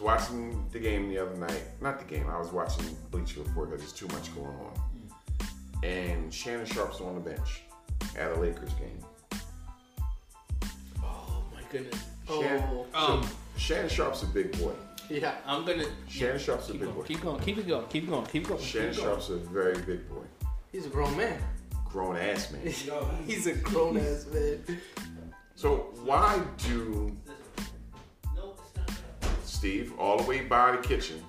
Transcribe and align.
was 0.00 0.20
watching 0.20 0.64
the 0.72 0.78
game 0.78 1.08
the 1.08 1.18
other 1.18 1.36
night. 1.36 1.62
Not 1.80 1.98
the 1.98 2.04
game. 2.04 2.28
I 2.28 2.38
was 2.38 2.52
watching 2.52 2.84
Bleacher 3.10 3.40
Report 3.42 3.70
because 3.70 3.82
there's 3.82 3.92
too 3.92 4.08
much 4.14 4.34
going 4.34 4.48
on. 4.48 5.82
And 5.82 6.32
Shannon 6.32 6.66
Sharpe's 6.66 7.00
on 7.00 7.14
the 7.14 7.20
bench 7.20 7.62
at 8.18 8.30
a 8.32 8.40
Lakers 8.40 8.72
game. 8.74 8.98
Oh 11.02 11.42
my 11.54 11.62
goodness. 11.70 12.02
Shannon, 12.28 12.64
Oh. 12.68 12.86
Um, 12.94 13.28
Shannon 13.56 13.88
Sharpe's 13.88 14.22
a 14.22 14.26
big 14.26 14.58
boy. 14.58 14.72
Yeah. 15.08 15.34
I'm 15.46 15.64
gonna 15.64 15.84
Shannon 16.08 16.38
Sharpe's 16.38 16.68
a 16.68 16.72
big 16.72 16.82
going, 16.82 16.94
boy. 16.94 17.02
keep 17.02 17.20
going, 17.22 17.40
keep 17.40 17.58
it 17.58 17.66
going, 17.66 17.86
keep 17.88 18.08
going, 18.08 18.26
keep 18.26 18.46
going. 18.48 18.60
Shannon 18.62 18.90
keep 18.94 19.02
going. 19.02 19.10
Sharpe's 19.20 19.30
a 19.30 19.36
very 19.36 19.80
big 19.82 20.08
boy. 20.08 20.22
He's 20.70 20.86
a 20.86 20.90
grown 20.90 21.16
man. 21.16 21.40
Grown 21.86 22.16
ass 22.16 22.52
man. 22.52 22.62
Yo, 22.86 23.08
He's 23.26 23.46
a 23.46 23.54
grown 23.54 23.96
ass 23.96 24.26
man. 24.32 24.62
So 25.56 25.92
why 26.04 26.40
do 26.58 27.10
Steve 29.60 29.92
all 29.98 30.16
the 30.16 30.22
way 30.22 30.40
by 30.40 30.72
the 30.72 30.78
kitchen? 30.78 31.22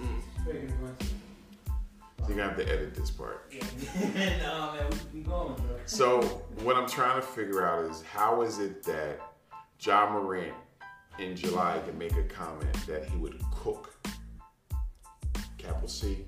Mm. 0.00 0.18
Of 0.38 0.80
Winston. 0.80 1.20
You're 2.20 2.28
gonna 2.28 2.42
have 2.44 2.56
to 2.56 2.66
edit 2.66 2.94
this 2.94 3.10
part. 3.10 3.52
nah, 4.42 4.72
man, 4.72 4.86
we 5.12 5.20
going, 5.20 5.56
bro. 5.56 5.76
So 5.84 6.22
what 6.62 6.76
I'm 6.76 6.88
trying 6.88 7.20
to 7.20 7.26
figure 7.26 7.66
out 7.66 7.84
is 7.90 8.00
how 8.00 8.40
is 8.40 8.60
it 8.60 8.82
that 8.84 9.20
Ja 9.78 10.10
Morant 10.10 10.54
in 11.18 11.36
July 11.36 11.78
can 11.84 11.98
make 11.98 12.16
a 12.16 12.22
comment 12.22 12.72
that 12.86 13.04
he 13.04 13.18
would 13.18 13.38
cook 13.54 13.94
capital 15.58 15.86
C, 15.86 16.24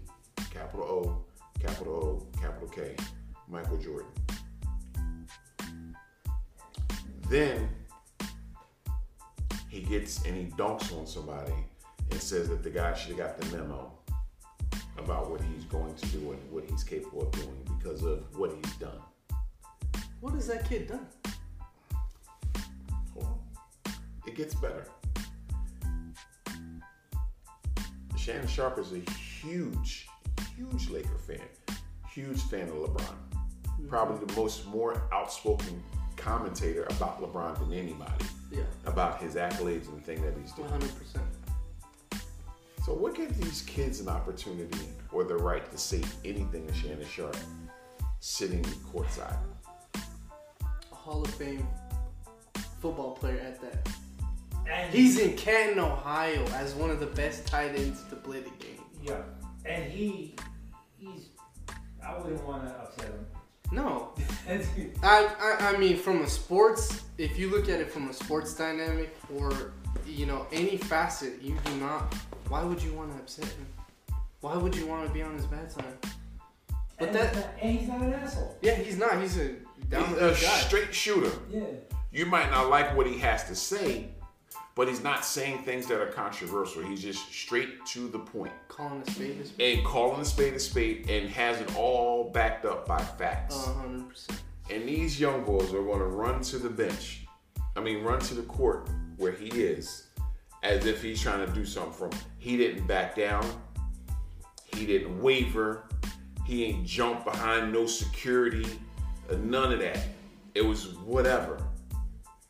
capital 0.51 0.85
O, 0.85 1.25
capital 1.59 1.95
O, 1.95 2.39
capital 2.39 2.69
K, 2.69 2.95
Michael 3.49 3.79
Jordan. 3.79 4.13
Then 7.31 7.71
he 9.83 9.99
gets 9.99 10.25
and 10.25 10.37
he 10.37 10.45
dunks 10.57 10.97
on 10.97 11.07
somebody 11.07 11.53
and 12.11 12.21
says 12.21 12.49
that 12.49 12.63
the 12.63 12.71
guy 12.71 12.95
should 12.95 13.17
have 13.17 13.19
got 13.19 13.41
the 13.41 13.57
memo 13.57 13.91
about 14.99 15.31
what 15.31 15.41
he's 15.41 15.65
going 15.65 15.95
to 15.95 16.07
do 16.09 16.33
and 16.33 16.53
what 16.53 16.65
he's 16.69 16.85
capable 16.85 17.23
of 17.23 17.33
doing 17.33 17.69
because 17.79 18.03
of 18.03 18.25
what 18.39 18.53
he's 18.53 18.77
done. 18.77 19.01
What 20.21 20.35
has 20.35 20.47
that 20.47 20.69
kid 20.69 20.89
done? 20.89 21.07
On. 23.17 23.39
It 24.27 24.37
gets 24.37 24.55
better. 24.55 24.87
Shannon 28.17 28.47
Sharp 28.47 28.79
is 28.79 28.93
a 28.93 29.11
huge, 29.11 30.07
huge 30.57 30.91
Laker 30.91 31.19
fan. 31.19 31.41
Huge 32.09 32.41
fan 32.43 32.69
of 32.69 32.75
LeBron. 32.75 33.01
Mm-hmm. 33.01 33.89
Probably 33.89 34.25
the 34.25 34.41
most 34.41 34.67
more 34.67 35.03
outspoken 35.13 35.83
commentator 36.17 36.85
about 36.85 37.21
LeBron 37.21 37.59
than 37.59 37.73
anybody 37.77 38.27
Yeah. 38.53 38.63
about 38.87 39.21
his 39.21 39.35
accolades 39.35 39.89
and 39.89 39.99
the 39.99 40.03
thing 40.05 40.23
that 40.23 40.35
he's 40.41 40.53
doing. 40.53 40.69
100%. 40.69 41.19
So 42.85 42.93
what 42.93 43.15
gives 43.15 43.39
these 43.39 43.63
kids 43.63 44.01
an 44.01 44.09
opportunity 44.09 44.87
or 45.13 45.25
the 45.25 45.37
right 45.37 45.71
to 45.71 45.79
say 45.79 46.03
anything 46.25 46.67
to 46.67 46.75
Shannon 46.75 47.07
Sharpe 47.07 47.37
sitting 48.21 48.63
courtside? 48.93 49.37
A 49.95 50.95
Hall 50.95 51.23
of 51.23 51.31
Fame 51.35 51.67
football 52.81 53.13
player 53.13 53.39
at 53.41 53.61
that. 53.63 53.89
And 54.69 54.93
He's 54.93 55.19
in 55.19 55.37
Canton, 55.37 55.79
Ohio, 55.79 56.45
as 56.55 56.75
one 56.75 56.91
of 56.91 57.01
the 57.01 57.07
best 57.07 57.47
tight 57.47 57.75
ends 57.77 58.03
to 58.11 58.17
play 58.17 58.41
the 58.41 58.51
game. 58.65 58.83
yeah, 59.03 59.23
and 59.65 59.85
he, 59.91 60.35
he's. 60.99 61.29
I 62.05 62.19
wouldn't 62.19 62.45
want 62.45 62.65
to 62.65 62.71
upset 62.71 63.07
him. 63.07 63.27
No, 63.73 64.11
I, 65.03 65.27
I 65.41 65.57
I 65.75 65.77
mean 65.79 65.97
from 65.97 66.23
a 66.23 66.29
sports, 66.29 67.03
if 67.19 67.39
you 67.39 67.51
look 67.51 67.69
at 67.69 67.81
it 67.81 67.91
from 67.91 68.09
a 68.11 68.13
sports 68.13 68.55
dynamic 68.55 69.17
or 69.35 69.73
you 70.07 70.27
know 70.27 70.47
any 70.53 70.77
facet, 70.77 71.41
you 71.43 71.57
do 71.65 71.75
not. 71.77 72.15
Why 72.49 72.63
would 72.63 72.83
you 72.83 72.93
want 72.93 73.13
to 73.13 73.19
upset 73.19 73.47
him? 73.47 73.67
Why 74.43 74.57
would 74.57 74.77
you 74.77 74.87
want 74.87 75.07
to 75.07 75.13
be 75.13 75.23
on 75.23 75.35
his 75.35 75.47
bad 75.47 75.73
side? 75.73 75.85
But 76.99 77.09
and, 77.09 77.17
that- 77.17 77.35
he's 77.35 77.39
not, 77.39 77.55
and 77.63 77.79
he's 77.79 77.89
not 77.89 78.03
an 78.03 78.13
asshole. 78.15 78.59
Yeah, 78.61 78.75
he's 78.75 78.99
not. 78.99 79.21
He's 79.21 79.39
a 79.39 79.55
down 79.89 80.09
He's 80.09 80.19
a 80.19 80.31
guy. 80.31 80.59
straight 80.69 80.95
shooter. 80.95 81.33
Yeah. 81.51 81.63
You 82.13 82.27
might 82.27 82.51
not 82.51 82.69
like 82.69 82.95
what 82.95 83.07
he 83.07 83.17
has 83.19 83.45
to 83.45 83.55
say, 83.55 84.09
but 84.75 84.89
he's 84.89 85.03
not 85.03 85.25
saying 85.25 85.63
things 85.65 85.87
that 85.87 86.01
are 86.01 86.07
controversial. 86.07 86.83
He's 86.83 87.03
just 87.03 87.31
straight 87.33 87.85
to 87.87 88.09
the 88.09 88.19
point 88.19 88.53
Calling 88.69 89.03
a 89.07 89.11
spade 89.11 89.39
a 89.41 89.45
spade. 89.47 89.79
and 89.79 89.87
calling 89.87 90.21
a 90.21 90.25
spade 90.25 90.55
a 90.55 90.59
spade 90.61 91.11
and 91.11 91.29
has 91.31 91.61
it 91.61 91.77
all 91.77 92.31
backed 92.31 92.65
up 92.65 92.87
by 92.87 93.03
facts. 93.03 93.67
Hundred 93.67 94.09
percent. 94.09 94.43
And 94.71 94.89
these 94.89 95.21
young 95.21 95.45
boys 95.45 95.75
are 95.75 95.83
going 95.83 95.99
to 95.99 96.07
run 96.07 96.41
to 96.43 96.59
the 96.59 96.71
bench. 96.71 97.27
I 97.77 97.81
mean, 97.81 98.03
run 98.03 98.21
to 98.21 98.35
the 98.35 98.43
court 98.43 98.89
where 99.17 99.33
he 99.33 99.49
is 99.49 100.07
as 100.63 100.87
if 100.87 101.03
he's 101.03 101.21
trying 101.21 101.45
to 101.47 101.53
do 101.53 101.65
something 101.67 101.93
from. 101.93 102.11
He 102.39 102.57
didn't 102.57 102.87
back 102.87 103.15
down. 103.17 103.45
He 104.75 104.87
didn't 104.87 105.21
waver. 105.21 105.85
He 106.47 106.65
ain't 106.65 106.87
jump 106.87 107.25
behind 107.25 107.73
no 107.73 107.87
security. 107.87 108.67
None 109.37 109.73
of 109.73 109.81
that. 109.81 109.99
It 110.55 110.63
was 110.63 110.95
whatever. 110.99 111.63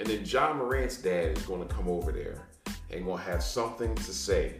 And 0.02 0.10
then 0.10 0.24
Ja 0.24 0.52
Morant's 0.52 0.96
dad 0.96 1.38
is 1.38 1.44
going 1.44 1.64
to 1.64 1.72
come 1.72 1.86
over 1.86 2.10
there 2.10 2.48
and 2.90 3.04
going 3.04 3.18
to 3.18 3.30
have 3.30 3.40
something 3.40 3.94
to 3.94 4.12
say 4.12 4.54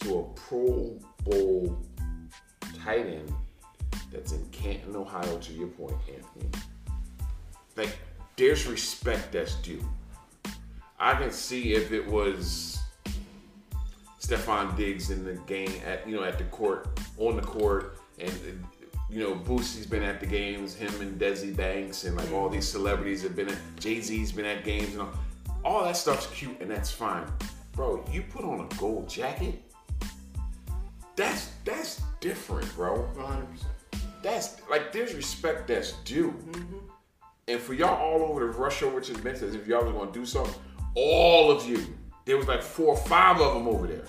to 0.00 0.18
a 0.18 0.22
Pro 0.38 1.00
Bowl 1.24 1.82
tight 2.84 3.06
end 3.06 3.32
that's 4.12 4.32
in 4.32 4.44
Canton, 4.50 4.94
Ohio, 4.94 5.38
to 5.38 5.52
your 5.54 5.68
point, 5.68 5.96
Anthony. 6.14 6.50
Like, 7.74 7.96
there's 8.36 8.66
respect 8.66 9.32
that's 9.32 9.54
due. 9.54 9.82
I 11.00 11.14
can 11.14 11.30
see 11.30 11.72
if 11.72 11.90
it 11.90 12.06
was 12.06 12.78
Stefon 14.20 14.76
Diggs 14.76 15.08
in 15.08 15.24
the 15.24 15.36
game 15.46 15.72
at 15.86 16.06
you 16.06 16.16
know 16.16 16.22
at 16.22 16.36
the 16.36 16.44
court 16.44 17.00
on 17.16 17.36
the 17.36 17.42
court 17.42 17.98
and 18.18 18.30
you 19.08 19.20
know 19.20 19.34
Boosie's 19.34 19.86
been 19.86 20.02
at 20.02 20.20
the 20.20 20.26
games, 20.26 20.74
him 20.74 21.00
and 21.00 21.20
Desi 21.20 21.56
Banks 21.56 22.04
and 22.04 22.16
like 22.16 22.30
all 22.32 22.48
these 22.48 22.68
celebrities 22.68 23.22
have 23.22 23.36
been 23.36 23.48
at 23.48 23.58
Jay 23.78 24.00
Z's 24.00 24.32
been 24.32 24.44
at 24.44 24.64
games 24.64 24.92
and 24.92 25.02
all, 25.02 25.12
all 25.64 25.84
that 25.84 25.96
stuff's 25.96 26.26
cute 26.28 26.60
and 26.60 26.70
that's 26.70 26.90
fine, 26.90 27.26
bro. 27.72 28.04
You 28.10 28.22
put 28.22 28.44
on 28.44 28.60
a 28.60 28.74
gold 28.76 29.08
jacket, 29.08 29.62
that's 31.14 31.52
that's 31.64 32.02
different, 32.20 32.72
bro. 32.74 33.08
Hundred 33.16 33.50
percent. 33.50 33.72
That's 34.22 34.56
like 34.68 34.92
there's 34.92 35.14
respect 35.14 35.68
that's 35.68 35.92
due. 36.04 36.30
Mm-hmm. 36.30 36.78
And 37.48 37.60
for 37.60 37.74
y'all 37.74 37.96
all 37.96 38.28
over 38.28 38.40
to 38.40 38.58
rush 38.58 38.82
over 38.82 39.00
to 39.00 39.12
the 39.12 39.22
bench 39.22 39.40
as 39.40 39.54
if 39.54 39.66
y'all 39.66 39.84
was 39.84 39.92
gonna 39.94 40.10
do 40.10 40.26
something, 40.26 40.54
all 40.96 41.50
of 41.50 41.68
you, 41.68 41.84
there 42.24 42.36
was 42.36 42.48
like 42.48 42.62
four 42.62 42.88
or 42.88 42.96
five 42.96 43.40
of 43.40 43.54
them 43.54 43.68
over 43.68 43.86
there. 43.86 44.04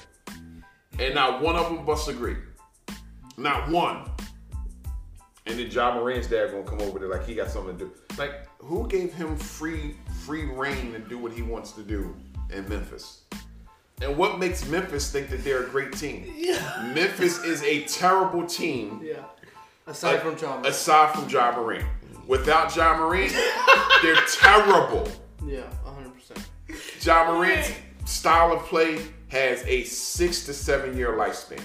And 0.99 1.13
not 1.13 1.41
one 1.41 1.55
of 1.55 1.67
them 1.67 1.85
bust 1.85 2.09
a 2.09 2.13
grape. 2.13 2.39
Not 3.37 3.69
one. 3.69 4.09
And 5.47 5.57
then 5.57 5.71
Ja 5.71 5.95
Morant's 5.95 6.27
dad 6.27 6.51
gonna 6.51 6.63
come 6.63 6.81
over 6.81 6.99
there 6.99 7.09
like 7.09 7.25
he 7.25 7.35
got 7.35 7.49
something 7.49 7.77
to 7.77 7.85
do. 7.85 7.91
Like, 8.17 8.47
who 8.59 8.87
gave 8.87 9.13
him 9.13 9.37
free 9.37 9.95
free 10.25 10.45
reign 10.45 10.91
to 10.93 10.99
do 10.99 11.17
what 11.17 11.31
he 11.31 11.41
wants 11.41 11.71
to 11.73 11.81
do 11.83 12.15
in 12.53 12.67
Memphis? 12.67 13.21
And 14.01 14.15
what 14.17 14.37
makes 14.39 14.67
Memphis 14.67 15.09
think 15.09 15.29
that 15.29 15.43
they're 15.43 15.63
a 15.65 15.69
great 15.69 15.93
team? 15.93 16.31
Yeah. 16.35 16.91
Memphis 16.93 17.43
is 17.43 17.63
a 17.63 17.83
terrible 17.85 18.45
team 18.45 19.01
Yeah. 19.03 19.23
Aside 19.87 20.21
from 20.21 20.37
Ja. 20.37 20.61
aside 20.63 21.15
from 21.15 21.29
Ja 21.29 21.51
Morant. 21.55 21.85
Without 22.27 22.75
Ja 22.75 22.97
Morant, 22.97 23.31
they're 24.03 24.15
terrible. 24.33 25.09
yeah, 25.45 25.61
hundred 25.85 26.13
percent. 26.13 26.45
Ja 27.01 27.31
Morant's 27.31 27.71
style 28.05 28.51
of 28.51 28.63
play 28.63 28.99
has 29.29 29.63
a 29.65 29.83
six 29.85 30.45
to 30.45 30.53
seven 30.53 30.97
year 30.97 31.13
lifespan. 31.13 31.61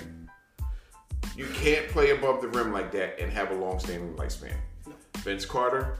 You 1.36 1.46
can't 1.54 1.88
play 1.88 2.10
above 2.10 2.42
the 2.42 2.48
rim 2.48 2.72
like 2.72 2.92
that 2.92 3.18
and 3.18 3.32
have 3.32 3.50
a 3.50 3.54
long 3.54 3.78
standing 3.78 4.14
lifespan. 4.14 4.54
Vince 5.18 5.44
Carter, 5.44 5.98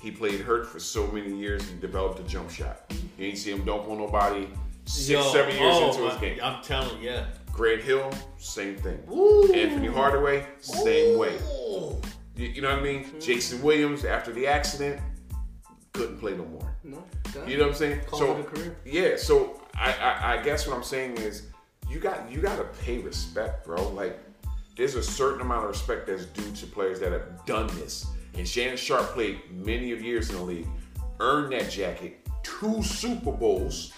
he 0.00 0.10
played 0.10 0.40
hurt 0.40 0.66
for 0.66 0.80
so 0.80 1.06
many 1.08 1.36
years, 1.36 1.68
and 1.70 1.80
developed 1.80 2.18
a 2.20 2.22
jump 2.24 2.50
shot. 2.50 2.92
You 3.18 3.26
ain't 3.26 3.38
see 3.38 3.52
him 3.52 3.64
dunk 3.64 3.88
on 3.88 3.98
nobody 3.98 4.48
six, 4.86 5.10
Yo, 5.10 5.32
seven 5.32 5.56
years 5.56 5.74
oh 5.76 5.90
into 5.90 6.04
his 6.04 6.14
oh, 6.14 6.20
game. 6.20 6.38
I'm 6.42 6.62
telling 6.62 7.00
you, 7.02 7.10
yeah. 7.10 7.26
Grant 7.52 7.82
Hill, 7.82 8.12
same 8.38 8.76
thing. 8.76 8.98
Ooh. 9.10 9.50
Anfernee 9.52 9.92
Hardaway, 9.92 10.46
same 10.60 11.18
way. 11.18 11.38
Oh. 11.44 12.00
You, 12.36 12.48
you 12.48 12.62
know 12.62 12.70
what 12.70 12.80
I 12.80 12.82
mean? 12.82 13.04
Mm-hmm. 13.04 13.18
Jason 13.18 13.62
Williams, 13.62 14.04
after 14.04 14.32
the 14.32 14.46
accident, 14.46 15.00
couldn't 15.92 16.18
play 16.18 16.36
no 16.36 16.44
more. 16.44 16.76
No. 16.84 17.02
You 17.46 17.56
know 17.56 17.64
what 17.64 17.72
I'm 17.72 17.74
saying? 17.76 18.00
Call 18.06 18.18
so 18.18 18.36
a 18.36 18.44
career. 18.44 18.76
yeah, 18.84 19.16
so 19.16 19.60
I, 19.74 19.92
I 19.92 20.34
I 20.34 20.42
guess 20.42 20.66
what 20.66 20.76
I'm 20.76 20.82
saying 20.82 21.18
is 21.18 21.48
you 21.88 21.98
got 22.00 22.30
you 22.30 22.40
got 22.40 22.56
to 22.56 22.64
pay 22.84 22.98
respect, 22.98 23.64
bro. 23.66 23.88
Like 23.90 24.18
there's 24.76 24.94
a 24.94 25.02
certain 25.02 25.40
amount 25.40 25.64
of 25.64 25.70
respect 25.70 26.06
that's 26.06 26.26
due 26.26 26.52
to 26.52 26.66
players 26.66 27.00
that 27.00 27.12
have 27.12 27.44
done 27.46 27.66
this. 27.78 28.06
And 28.34 28.46
Shannon 28.46 28.76
Sharpe 28.76 29.06
played 29.14 29.40
many 29.50 29.92
of 29.92 30.02
years 30.02 30.28
in 30.28 30.36
the 30.36 30.42
league, 30.42 30.68
earned 31.20 31.52
that 31.52 31.70
jacket, 31.70 32.26
two 32.42 32.82
Super 32.82 33.32
Bowls. 33.32 33.92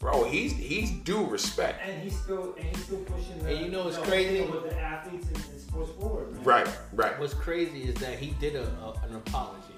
Bro, 0.00 0.24
he's 0.30 0.52
he's 0.52 0.90
due 1.00 1.24
respect. 1.26 1.80
And 1.84 2.00
he's 2.02 2.16
still 2.18 2.54
and 2.56 2.64
he's 2.64 2.84
still 2.84 2.98
pushing. 3.00 3.38
The, 3.40 3.50
And 3.50 3.66
you 3.66 3.70
know 3.72 3.84
what's 3.84 3.96
the 3.96 4.02
crazy? 4.04 4.42
with 4.42 4.70
the 4.70 4.78
athletes 4.80 5.26
and, 5.26 5.36
and 5.36 5.60
sports 5.60 5.90
forward. 6.00 6.32
Man. 6.34 6.44
Right, 6.44 6.68
right. 6.92 7.18
What's 7.18 7.34
crazy 7.34 7.82
is 7.82 7.94
that 7.96 8.16
he 8.18 8.30
did 8.40 8.54
a, 8.54 8.62
a 8.62 8.92
an 9.08 9.16
apology, 9.16 9.74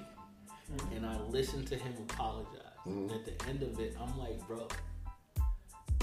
and 0.95 1.07
I 1.07 1.19
listened 1.31 1.67
to 1.69 1.77
him 1.77 1.95
apologize, 2.11 2.57
Mhm. 2.87 3.15
At 3.15 3.25
the 3.25 3.49
end 3.49 3.63
of 3.63 3.79
it, 3.81 3.97
I'm 4.01 4.19
like, 4.19 4.47
bro, 4.47 4.59
do 4.59 4.75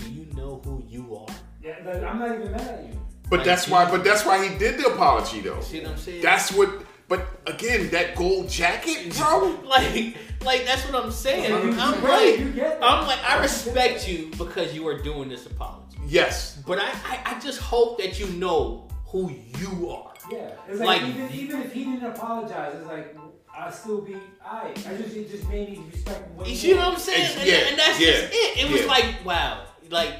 you 0.07 0.25
know 0.35 0.61
who 0.63 0.83
you 0.87 1.15
are? 1.17 1.33
Yeah, 1.61 1.75
like, 1.85 2.03
I'm 2.03 2.19
not 2.19 2.35
even 2.35 2.51
mad 2.51 2.61
at 2.61 2.83
you. 2.85 2.99
But 3.29 3.39
Like, 3.39 3.45
that's 3.45 3.65
he- 3.65 3.71
why. 3.73 3.89
But 3.91 4.03
that's 4.03 4.25
why 4.25 4.47
he 4.47 4.57
did 4.57 4.79
the 4.79 4.87
apology 4.93 5.41
though. 5.41 5.59
See 5.61 5.81
what 5.81 5.91
I'm 5.91 5.97
saying? 5.97 6.21
That's 6.21 6.51
what. 6.51 6.69
But 7.09 7.25
again, 7.45 7.89
that 7.91 8.15
gold 8.15 8.49
jacket, 8.49 9.15
bro. 9.17 9.57
like, 9.65 10.15
like 10.43 10.65
that's 10.65 10.83
what 10.89 11.03
I'm 11.03 11.11
saying. 11.11 11.53
I'm 11.53 11.71
get- 12.01 12.03
like, 12.03 12.39
you 12.39 12.51
get 12.51 12.79
that. 12.79 12.83
I'm 12.89 13.07
like, 13.07 13.19
I 13.23 13.41
respect 13.41 14.07
you 14.07 14.29
because 14.37 14.73
you 14.73 14.85
are 14.87 15.01
doing 15.01 15.29
this 15.29 15.45
apology. 15.45 15.97
Yes. 16.05 16.61
But 16.67 16.79
I, 16.79 16.89
I, 17.05 17.19
I 17.35 17.39
just 17.39 17.59
hope 17.59 17.99
that 17.99 18.19
you 18.19 18.27
know 18.27 18.87
who 19.05 19.31
you 19.59 19.89
are. 19.89 20.13
Yeah, 20.31 20.51
it's 20.67 20.79
like, 20.81 21.01
Like- 21.01 21.09
even, 21.09 21.31
even 21.31 21.61
if 21.61 21.71
he 21.73 21.85
didn't 21.85 22.05
apologize, 22.05 22.75
it's 22.77 22.87
like 22.87 23.15
I 23.57 23.71
still 23.71 24.01
be 24.01 24.15
I. 24.45 24.69
I 24.69 24.73
just 24.73 25.15
it 25.15 25.29
just 25.31 25.47
made 25.49 25.69
me 25.71 25.83
respect 25.91 26.29
way 26.35 26.49
You 26.49 26.55
see 26.55 26.73
what. 26.73 26.87
I'm 26.93 26.99
saying? 26.99 27.37
And, 27.39 27.47
yeah, 27.49 27.55
and 27.69 27.79
that's 27.79 27.99
yeah, 27.99 28.11
just 28.11 28.23
it. 28.33 28.65
It 28.65 28.71
was 28.71 28.81
yeah. 28.81 28.87
like, 28.87 29.25
wow, 29.25 29.63
like 29.89 30.13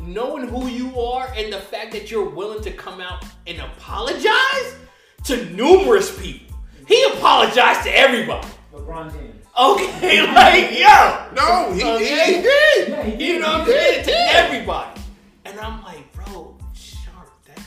knowing 0.00 0.48
who 0.48 0.66
you 0.68 0.98
are 1.00 1.32
and 1.36 1.52
the 1.52 1.58
fact 1.60 1.92
that 1.92 2.10
you're 2.10 2.28
willing 2.28 2.62
to 2.62 2.70
come 2.72 3.00
out 3.00 3.24
and 3.46 3.58
apologize 3.60 4.76
to 5.24 5.44
numerous 5.50 6.18
people. 6.20 6.56
He 6.88 7.02
apologized 7.12 7.82
to 7.84 7.96
everybody. 7.96 8.48
LeBron 8.72 9.12
James. 9.12 9.36
Okay, 9.58 10.22
like 10.34 10.78
yo, 10.78 11.28
No, 11.34 11.72
he, 11.72 11.82
Okay. 11.84 12.24
he, 12.26 12.34
he 12.36 12.42
did. 12.42 12.88
Yeah, 12.88 13.02
he 13.02 13.10
did. 13.16 13.20
you 13.20 13.38
know 13.40 13.48
what 13.52 13.60
I'm 13.62 13.66
saying? 13.66 14.04
To 14.06 14.12
everybody, 14.16 15.00
and 15.44 15.60
I'm 15.60 15.82
like, 15.82 16.10
bro, 16.12 16.56
sharp. 16.72 17.28
That 17.46 17.60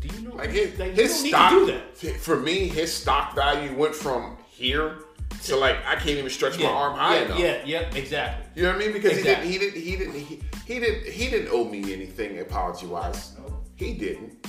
do 0.00 0.08
you 0.08 0.28
know? 0.28 0.34
Like 0.34 0.50
his, 0.50 0.76
like, 0.78 0.96
you 0.96 1.02
his 1.02 1.12
don't 1.14 1.22
need 1.22 1.28
stock 1.30 1.50
to 1.52 1.66
do 1.66 1.72
that. 2.10 2.16
for 2.20 2.36
me, 2.40 2.66
his 2.68 2.92
stock 2.92 3.34
value 3.36 3.76
went 3.76 3.94
from 3.94 4.36
here 4.48 5.01
to 5.44 5.56
like 5.56 5.76
I 5.86 5.94
can't 5.96 6.10
even 6.10 6.30
stretch 6.30 6.58
my 6.58 6.66
arm 6.66 6.96
high 6.96 7.16
yeah, 7.16 7.24
enough. 7.24 7.38
yeah, 7.38 7.62
yeah, 7.64 7.80
exactly. 7.94 8.44
You 8.54 8.62
know 8.64 8.68
what 8.72 8.76
I 8.76 8.84
mean? 8.84 8.92
Because 8.92 9.18
Exactly. 9.18 9.48
he 9.50 9.58
didn't. 9.58 9.80
He 9.80 9.96
didn't. 9.96 10.14
He 10.14 10.24
didn't. 10.36 10.42
He, 10.66 10.74
he 10.74 10.80
didn't. 10.80 11.06
He 11.12 11.30
didn't 11.30 11.48
owe 11.52 11.64
me 11.64 11.92
anything 11.92 12.38
apology 12.40 12.86
wise. 12.86 13.32
Nope. 13.38 13.64
He 13.76 13.94
didn't. 13.94 14.46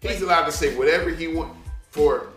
He's 0.00 0.20
allowed 0.22 0.46
to 0.46 0.52
say 0.52 0.76
whatever 0.76 1.10
he 1.10 1.28
want. 1.28 1.56
For 1.90 2.28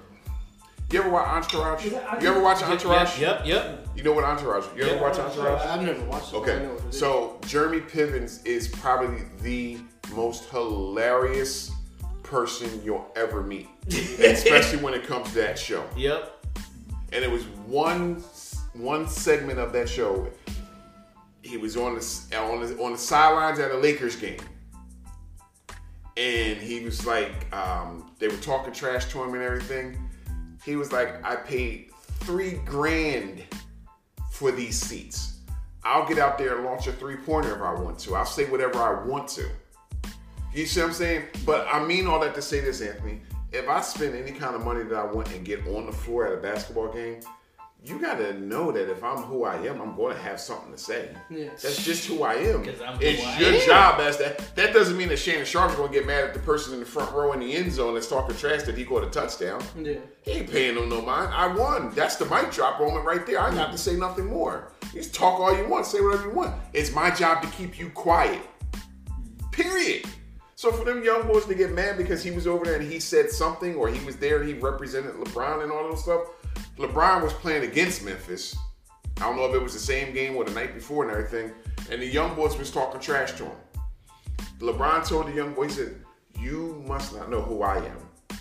you 0.92 1.00
ever 1.00 1.10
watch 1.10 1.28
Entourage? 1.54 1.84
You 1.86 1.96
ever 2.30 2.42
watch 2.42 2.62
Entourage? 2.64 3.20
Yep, 3.20 3.46
yep. 3.46 3.88
You 3.96 4.04
know 4.04 4.14
what 4.14 4.24
Entourage? 4.24 4.66
You 4.76 4.84
ever 4.84 4.96
Yeah. 4.96 5.02
watch 5.02 5.18
Entourage? 5.18 5.66
I've 5.66 5.82
never 5.82 6.04
watched 6.06 6.32
it. 6.34 6.34
but 6.34 6.44
I 6.44 6.46
know 6.46 6.54
Okay, 6.60 6.68
what 6.68 6.84
it 6.86 6.90
is. 6.90 7.00
so 7.00 7.40
Jeremy 7.48 7.80
Pivens 7.82 8.46
is 8.46 8.68
probably 8.68 9.24
the 9.42 9.80
most 10.16 10.48
hilarious 10.50 11.72
person 12.24 12.70
you'll 12.86 13.12
ever 13.16 13.42
meet, 13.42 13.68
especially 13.88 14.80
when 14.80 14.94
it 14.94 15.06
comes 15.08 15.30
to 15.30 15.36
that 15.36 15.58
show. 15.58 15.84
Yep. 15.98 16.37
And 17.14 17.24
it 17.24 17.32
was 17.32 17.44
one 17.66 18.24
one 18.74 19.08
segment 19.08 19.60
of 19.60 19.74
that 19.74 19.90
show. 19.90 20.30
He 21.42 21.58
was 21.58 21.78
on 21.78 21.96
the 21.96 22.38
on 22.38 22.60
the, 22.60 22.84
on 22.84 22.92
the 22.92 22.98
sidelines 22.98 23.60
at 23.60 23.72
a 23.72 23.78
Lakers 23.78 24.16
game, 24.16 24.40
and 26.18 26.58
he 26.58 26.84
was 26.84 27.06
like, 27.06 27.54
um, 27.56 28.12
they 28.20 28.28
were 28.28 28.38
talking 28.38 28.74
trash 28.74 29.06
to 29.12 29.24
him 29.24 29.34
and 29.34 29.44
everything. 29.44 29.98
He 30.66 30.76
was 30.76 30.92
like, 30.92 31.24
I 31.26 31.38
paid 31.38 31.92
three 32.20 32.60
grand 32.66 33.44
for 34.32 34.52
these 34.52 34.80
seats. 34.80 35.40
I'll 35.84 36.06
get 36.06 36.20
out 36.20 36.38
there 36.38 36.58
and 36.58 36.66
launch 36.66 36.88
a 36.88 36.92
three 36.92 37.16
pointer 37.16 37.56
if 37.56 37.62
I 37.62 37.74
want 37.82 37.98
to. 38.00 38.16
I'll 38.16 38.26
say 38.26 38.46
whatever 38.50 38.80
I 38.80 39.06
want 39.06 39.30
to. 39.30 39.48
You 40.54 40.66
see 40.66 40.82
what 40.82 40.88
I'm 40.88 40.94
saying? 40.94 41.24
But 41.46 41.68
I 41.72 41.84
mean 41.86 42.08
all 42.08 42.20
that 42.20 42.36
to 42.36 42.42
say 42.42 42.60
this, 42.60 42.82
Anthony. 42.82 43.22
If 43.58 43.68
I 43.70 43.82
spend 43.82 44.16
any 44.16 44.32
kind 44.32 44.56
of 44.56 44.64
money 44.64 44.84
that 44.84 44.96
I 44.96 45.06
want 45.06 45.32
and 45.34 45.44
get 45.46 45.66
on 45.68 45.86
the 45.88 45.92
floor 45.92 46.28
at 46.28 46.34
a 46.34 46.38
basketball 46.38 46.92
game, 46.94 47.20
you 47.86 48.00
gotta 48.00 48.34
know 48.40 48.72
that 48.72 48.90
if 48.90 49.04
I'm 49.04 49.18
who 49.24 49.44
I 49.46 49.56
am, 49.68 49.82
I'm 49.82 49.96
going 49.96 50.16
to 50.16 50.22
have 50.22 50.40
something 50.40 50.72
to 50.72 50.78
say. 50.78 51.10
Yeah. 51.30 51.50
That's 51.62 51.84
just 51.86 52.08
who 52.08 52.24
I 52.24 52.34
am. 52.36 52.64
'Cause 52.66 52.82
I'm 52.86 52.96
who 52.98 53.06
it's 53.06 53.24
I 53.26 53.40
your 53.40 53.52
am. 53.54 53.66
job 53.68 54.00
as 54.02 54.18
that. 54.18 54.56
That 54.56 54.74
doesn't 54.74 54.98
mean 54.98 55.10
that 55.10 55.18
Shannon 55.18 55.46
Sharpe's 55.46 55.76
going 55.76 55.92
to 55.92 55.94
get 55.98 56.06
mad 56.06 56.24
at 56.24 56.34
the 56.34 56.40
person 56.40 56.74
in 56.74 56.80
the 56.82 56.86
front 56.86 57.12
row 57.14 57.34
in 57.34 57.40
the 57.40 57.54
end 57.56 57.72
zone 57.72 57.94
that's 57.94 58.08
talking 58.08 58.36
trash 58.36 58.64
that 58.64 58.76
he 58.78 58.84
caught 58.84 59.04
a 59.04 59.10
touchdown. 59.10 59.62
Yeah. 59.80 60.00
He 60.24 60.32
ain't 60.32 60.52
paying 60.52 60.76
him 60.76 60.90
no 60.90 61.02
mind. 61.02 61.32
I 61.34 61.48
won. 61.48 61.92
That's 61.96 62.16
the 62.18 62.26
mic 62.26 62.52
drop 62.52 62.80
moment 62.80 63.06
right 63.06 63.26
there. 63.26 63.40
I 63.40 63.48
ain't 63.50 63.58
have 63.58 63.72
to 63.72 63.78
say 63.78 63.96
nothing 63.96 64.26
more. 64.26 64.72
You 64.94 65.02
just 65.02 65.14
talk 65.16 65.40
all 65.40 65.56
you 65.56 65.68
want, 65.68 65.86
say 65.86 66.02
whatever 66.02 66.28
you 66.30 66.34
want. 66.34 66.56
It's 66.74 66.92
my 66.94 67.12
job 67.12 67.42
to 67.44 67.48
keep 67.50 67.80
you 67.80 67.90
quiet. 67.92 68.42
Period. 69.52 70.06
So 70.58 70.72
for 70.72 70.84
them 70.84 71.04
young 71.04 71.28
boys 71.28 71.46
to 71.46 71.54
get 71.54 71.72
mad 71.72 71.98
because 72.00 72.24
he 72.24 72.32
was 72.32 72.48
over 72.48 72.66
there 72.66 72.78
and 72.78 72.92
he 72.92 73.00
said 73.00 73.30
something, 73.30 73.76
or 73.76 73.90
he 73.90 74.04
was 74.04 74.16
there, 74.16 74.40
and 74.40 74.50
he 74.50 74.56
represented 74.56 75.14
LeBron 75.14 75.62
and 75.62 75.72
all 75.72 75.88
those 75.88 76.02
stuff. 76.02 76.22
LeBron 76.80 77.22
was 77.22 77.32
playing 77.34 77.64
against 77.64 78.04
Memphis. 78.04 78.58
I 79.18 79.20
don't 79.20 79.36
know 79.36 79.46
if 79.46 79.54
it 79.54 79.62
was 79.62 79.74
the 79.74 79.80
same 79.80 80.16
game 80.16 80.36
or 80.36 80.46
the 80.46 80.52
night 80.54 80.74
before 80.74 81.04
and 81.04 81.12
everything. 81.12 81.52
And 81.92 82.02
the 82.02 82.08
young 82.08 82.34
boys 82.34 82.58
was 82.58 82.72
talking 82.72 83.00
trash 83.00 83.34
to 83.34 83.44
him. 83.44 83.58
LeBron 84.58 85.08
told 85.08 85.28
the 85.28 85.34
young 85.34 85.54
boy, 85.54 85.66
he 85.66 85.74
said, 85.74 85.96
You 86.40 86.84
must 86.88 87.16
not 87.16 87.30
know 87.30 87.42
who 87.44 87.62
I 87.62 87.78
am. 87.78 88.40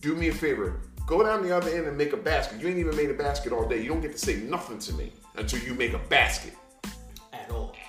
Do 0.00 0.14
me 0.14 0.28
a 0.28 0.32
favor. 0.32 0.80
Go 1.06 1.22
down 1.22 1.42
the 1.42 1.54
other 1.54 1.68
end 1.68 1.86
and 1.86 1.98
make 1.98 2.14
a 2.14 2.16
basket. 2.16 2.58
You 2.58 2.68
ain't 2.68 2.78
even 2.78 2.96
made 2.96 3.10
a 3.10 3.14
basket 3.14 3.52
all 3.52 3.68
day. 3.68 3.82
You 3.82 3.88
don't 3.88 4.00
get 4.00 4.12
to 4.12 4.18
say 4.18 4.36
nothing 4.36 4.78
to 4.78 4.94
me 4.94 5.12
until 5.36 5.60
you 5.60 5.74
make 5.74 5.92
a 5.92 5.98
basket. 5.98 6.54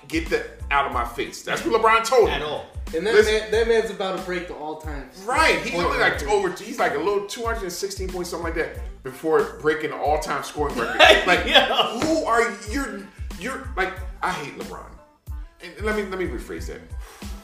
At 0.00 0.04
all. 0.04 0.08
Get 0.08 0.28
that 0.30 0.46
out 0.70 0.86
of 0.86 0.92
my 0.92 1.04
face. 1.04 1.42
That's 1.42 1.64
what 1.64 1.80
LeBron 1.80 2.04
told 2.04 2.28
At 2.30 2.42
all. 2.42 2.66
And 2.94 3.06
that, 3.06 3.14
Listen- 3.14 3.34
man, 3.34 3.50
that 3.52 3.68
man's 3.68 3.90
about 3.90 4.18
to 4.18 4.24
break 4.24 4.48
the 4.48 4.54
all-time. 4.54 5.08
Right. 5.24 5.60
He's 5.62 5.74
only 5.80 5.98
like 5.98 6.14
record. 6.14 6.28
over. 6.28 6.50
He's 6.50 6.78
like 6.78 6.94
a 6.94 6.98
little 6.98 7.26
216 7.26 8.08
points, 8.08 8.30
something 8.30 8.44
like 8.44 8.54
that, 8.56 8.80
before 9.04 9.58
breaking 9.60 9.90
the 9.90 9.96
all-time 9.96 10.42
scoring 10.42 10.76
record. 10.76 11.00
Like, 11.26 11.46
Yeah. 11.46 11.66
who 12.00 12.24
are 12.24 12.52
you're 12.70 13.06
you're 13.38 13.68
like? 13.76 13.92
I 14.22 14.32
hate 14.32 14.58
LeBron. 14.58 14.86
And 15.62 15.80
let 15.82 15.94
me 15.96 16.02
let 16.04 16.18
me 16.18 16.26
rephrase 16.26 16.66
that. 16.66 16.80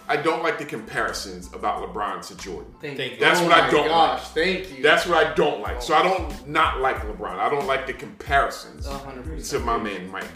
I 0.09 0.17
don't 0.17 0.43
like 0.43 0.59
the 0.59 0.64
comparisons 0.64 1.52
about 1.52 1.82
LeBron 1.82 2.26
to 2.29 2.37
Jordan. 2.37 2.73
Thank, 2.81 2.97
Thank 2.97 3.12
you. 3.12 3.19
you. 3.19 3.20
That's 3.25 3.41
oh 3.41 3.44
what 3.44 3.52
I 3.52 3.69
oh 3.69 3.70
don't 3.70 3.88
gosh, 3.88 4.23
like. 4.23 4.29
Thank 4.29 4.76
you. 4.76 4.82
That's 4.82 5.06
what 5.06 5.26
I 5.26 5.35
don't 5.35 5.61
like. 5.61 5.82
So 5.82 5.94
I 5.94 6.00
oh. 6.00 6.19
don't 6.19 6.49
not 6.49 6.81
like 6.81 6.97
LeBron. 6.99 7.38
I 7.38 7.49
don't 7.49 7.67
like 7.67 7.87
the 7.87 7.93
comparisons 7.93 8.87
a 8.87 8.97
hundred 8.99 9.43
to 9.44 9.59
my 9.61 9.76
man 9.76 10.11
Mike. 10.11 10.29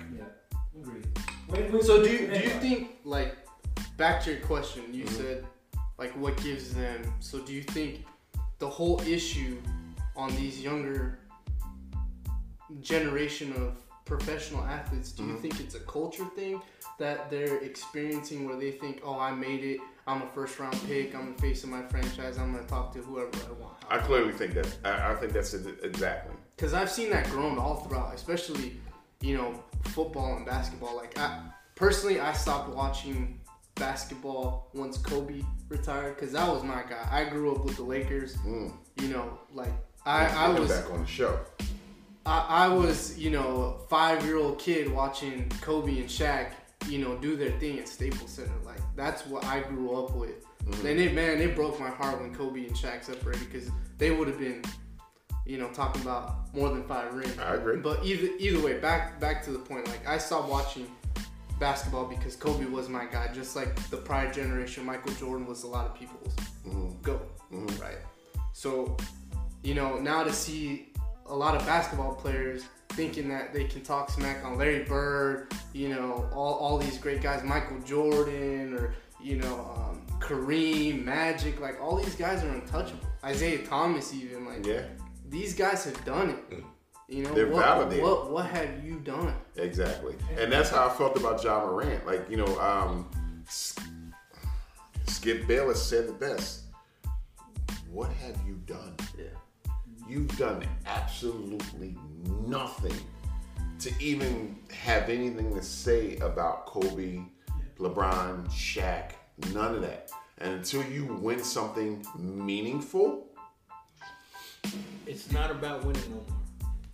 Yeah, 1.52 1.58
agreed. 1.58 1.64
Wait, 1.64 1.72
wait, 1.74 1.84
So 1.84 2.02
do 2.02 2.10
you, 2.10 2.26
do 2.28 2.38
you 2.40 2.50
think 2.60 2.96
like 3.04 3.36
back 3.96 4.22
to 4.24 4.30
your 4.32 4.40
question? 4.40 4.82
You 4.92 5.04
Mm-hmm. 5.04 5.14
said 5.16 5.46
like 5.98 6.12
what 6.16 6.36
gives 6.42 6.74
them. 6.74 7.02
So 7.20 7.38
do 7.40 7.52
you 7.52 7.62
think 7.62 8.04
the 8.58 8.68
whole 8.68 9.00
issue 9.02 9.58
on 10.16 10.34
these 10.36 10.60
younger 10.60 11.18
generation 12.80 13.52
of 13.54 13.74
professional 14.04 14.64
athletes? 14.64 15.12
Do 15.12 15.22
you 15.24 15.30
Mm-hmm. 15.32 15.42
think 15.42 15.60
it's 15.60 15.74
a 15.74 15.80
culture 15.80 16.24
thing 16.36 16.60
that 16.98 17.30
they're 17.30 17.58
experiencing 17.58 18.46
where 18.46 18.56
they 18.56 18.72
think, 18.72 19.00
oh, 19.04 19.18
I 19.18 19.30
made 19.32 19.64
it. 19.64 19.80
I'm 20.06 20.22
a 20.22 20.26
first 20.34 20.58
round 20.58 20.78
pick. 20.86 21.14
I'm 21.14 21.34
the 21.34 21.40
face 21.40 21.62
of 21.64 21.70
my 21.70 21.82
franchise. 21.82 22.36
I'm 22.38 22.52
gonna 22.52 22.66
talk 22.66 22.92
to 22.94 22.98
whoever 23.00 23.30
I 23.48 23.52
want. 23.62 23.74
I 23.88 23.98
clearly 23.98 24.32
think 24.32 24.54
that. 24.54 24.68
I, 24.84 25.12
I 25.12 25.14
think 25.14 25.32
that's 25.32 25.54
exactly. 25.54 26.34
Because 26.56 26.74
I've 26.74 26.90
seen 26.90 27.10
that 27.10 27.28
grown 27.30 27.58
all 27.58 27.76
throughout, 27.84 28.14
especially, 28.14 28.76
you 29.20 29.36
know, 29.36 29.62
football 29.84 30.36
and 30.36 30.46
basketball. 30.46 30.96
Like, 30.96 31.18
I 31.18 31.42
personally, 31.74 32.20
I 32.20 32.32
stopped 32.32 32.74
watching 32.74 33.40
basketball 33.74 34.70
once 34.74 34.98
Kobe 34.98 35.42
retired 35.68 36.16
because 36.16 36.32
that 36.32 36.46
was 36.46 36.62
my 36.62 36.82
guy. 36.82 37.08
I 37.10 37.24
grew 37.24 37.54
up 37.54 37.64
with 37.64 37.76
the 37.76 37.82
Lakers. 37.82 38.36
Mm. 38.38 38.72
You 39.00 39.08
know, 39.08 39.38
like 39.52 39.72
I, 40.04 40.26
I 40.26 40.48
was, 40.50 40.70
back 40.70 40.90
on 40.90 41.00
the 41.00 41.06
show. 41.06 41.40
I, 42.26 42.66
I 42.66 42.68
was, 42.68 43.18
you 43.18 43.30
know, 43.30 43.78
a 43.82 43.88
five 43.88 44.24
year 44.24 44.36
old 44.36 44.58
kid 44.58 44.92
watching 44.92 45.48
Kobe 45.62 45.98
and 45.98 46.08
Shaq, 46.08 46.52
you 46.86 46.98
know, 46.98 47.16
do 47.16 47.36
their 47.36 47.52
thing 47.52 47.78
at 47.78 47.88
Staples 47.88 48.30
Center. 48.30 48.52
Like 48.64 48.80
that's 48.94 49.26
what 49.26 49.44
I 49.44 49.60
grew 49.60 49.96
up 49.96 50.14
with. 50.14 50.44
Mm-hmm. 50.64 50.86
And 50.86 51.00
it, 51.00 51.14
man, 51.14 51.40
it 51.40 51.56
broke 51.56 51.80
my 51.80 51.88
heart 51.88 52.20
when 52.20 52.34
Kobe 52.34 52.66
and 52.66 52.76
Shaq 52.76 53.04
separated 53.04 53.50
because 53.50 53.70
they 53.96 54.10
would 54.10 54.28
have 54.28 54.38
been, 54.38 54.62
you 55.50 55.58
know, 55.58 55.68
talking 55.70 56.00
about 56.02 56.54
more 56.54 56.68
than 56.68 56.84
five 56.84 57.12
rings. 57.12 57.36
I 57.38 57.54
agree. 57.54 57.78
But 57.78 58.04
either 58.04 58.28
either 58.38 58.60
way, 58.64 58.78
back 58.78 59.18
back 59.18 59.42
to 59.46 59.50
the 59.50 59.58
point. 59.58 59.86
Like 59.88 60.06
I 60.06 60.16
stopped 60.16 60.48
watching 60.48 60.86
basketball 61.58 62.06
because 62.06 62.36
Kobe 62.36 62.66
was 62.66 62.88
my 62.88 63.04
guy, 63.06 63.28
just 63.34 63.56
like 63.56 63.74
the 63.90 63.96
prior 63.96 64.32
generation. 64.32 64.84
Michael 64.86 65.12
Jordan 65.14 65.46
was 65.46 65.64
a 65.64 65.66
lot 65.66 65.86
of 65.86 65.94
people's 65.94 66.34
Mhm. 66.66 67.02
go, 67.02 67.20
Mhm. 67.52 67.80
right? 67.80 67.98
So, 68.52 68.96
you 69.62 69.74
know, 69.74 69.98
now 69.98 70.22
to 70.22 70.32
see 70.32 70.92
a 71.26 71.34
lot 71.34 71.56
of 71.56 71.66
basketball 71.66 72.14
players 72.14 72.62
thinking 72.90 73.28
that 73.28 73.52
they 73.52 73.64
can 73.64 73.82
talk 73.82 74.08
smack 74.10 74.44
on 74.44 74.56
Larry 74.56 74.84
Bird, 74.84 75.52
you 75.72 75.88
know, 75.88 76.28
all, 76.32 76.54
all 76.54 76.78
these 76.78 76.96
great 76.98 77.22
guys, 77.22 77.42
Michael 77.42 77.80
Jordan, 77.80 78.74
or 78.78 78.94
you 79.22 79.36
know, 79.36 79.56
um, 79.76 80.00
Kareem, 80.18 81.04
Magic, 81.04 81.60
like 81.60 81.78
all 81.82 81.96
these 81.96 82.14
guys 82.14 82.42
are 82.44 82.48
untouchable. 82.48 83.04
Isiah 83.28 83.58
Thomas, 83.66 84.14
even 84.14 84.46
like 84.46 84.64
Yeah, 84.64 84.84
these 85.30 85.54
guys 85.54 85.84
have 85.84 86.04
done 86.04 86.30
it. 86.30 86.64
You 87.08 87.24
know, 87.24 87.34
They're 87.34 87.48
what, 87.48 87.64
validated. 87.64 88.04
what 88.04 88.30
what 88.30 88.46
have 88.46 88.84
you 88.84 89.00
done? 89.00 89.34
exactly. 89.56 90.14
And 90.38 90.52
that's 90.52 90.70
how 90.70 90.86
I 90.86 90.90
felt 90.90 91.16
about 91.16 91.42
Ja 91.42 91.64
Morant. 91.64 92.06
Like 92.06 92.28
you 92.30 92.36
know, 92.36 92.60
um, 92.60 93.08
Skip 95.06 95.46
Bayless 95.46 95.82
said 95.82 96.06
the 96.08 96.12
best. 96.12 96.62
What 97.90 98.10
have 98.12 98.36
you 98.46 98.60
done? 98.66 98.96
Yeah. 99.18 99.24
You've 100.08 100.36
done 100.38 100.64
absolutely 100.86 101.96
nothing 102.46 102.94
to 103.80 103.92
even 104.00 104.56
have 104.72 105.08
anything 105.08 105.54
to 105.54 105.62
say 105.62 106.16
about 106.18 106.66
Kobe, 106.66 107.22
LeBron, 107.78 108.48
Shaq, 108.48 109.12
none 109.52 109.74
of 109.76 109.82
that. 109.82 110.10
And 110.38 110.54
until 110.54 110.84
you 110.84 111.06
win 111.20 111.42
something 111.42 112.04
meaningful, 112.18 113.29
It's 115.06 115.30
not 115.32 115.50
about 115.50 115.84
winning 115.84 116.02
no 116.10 116.16
more. 116.16 116.24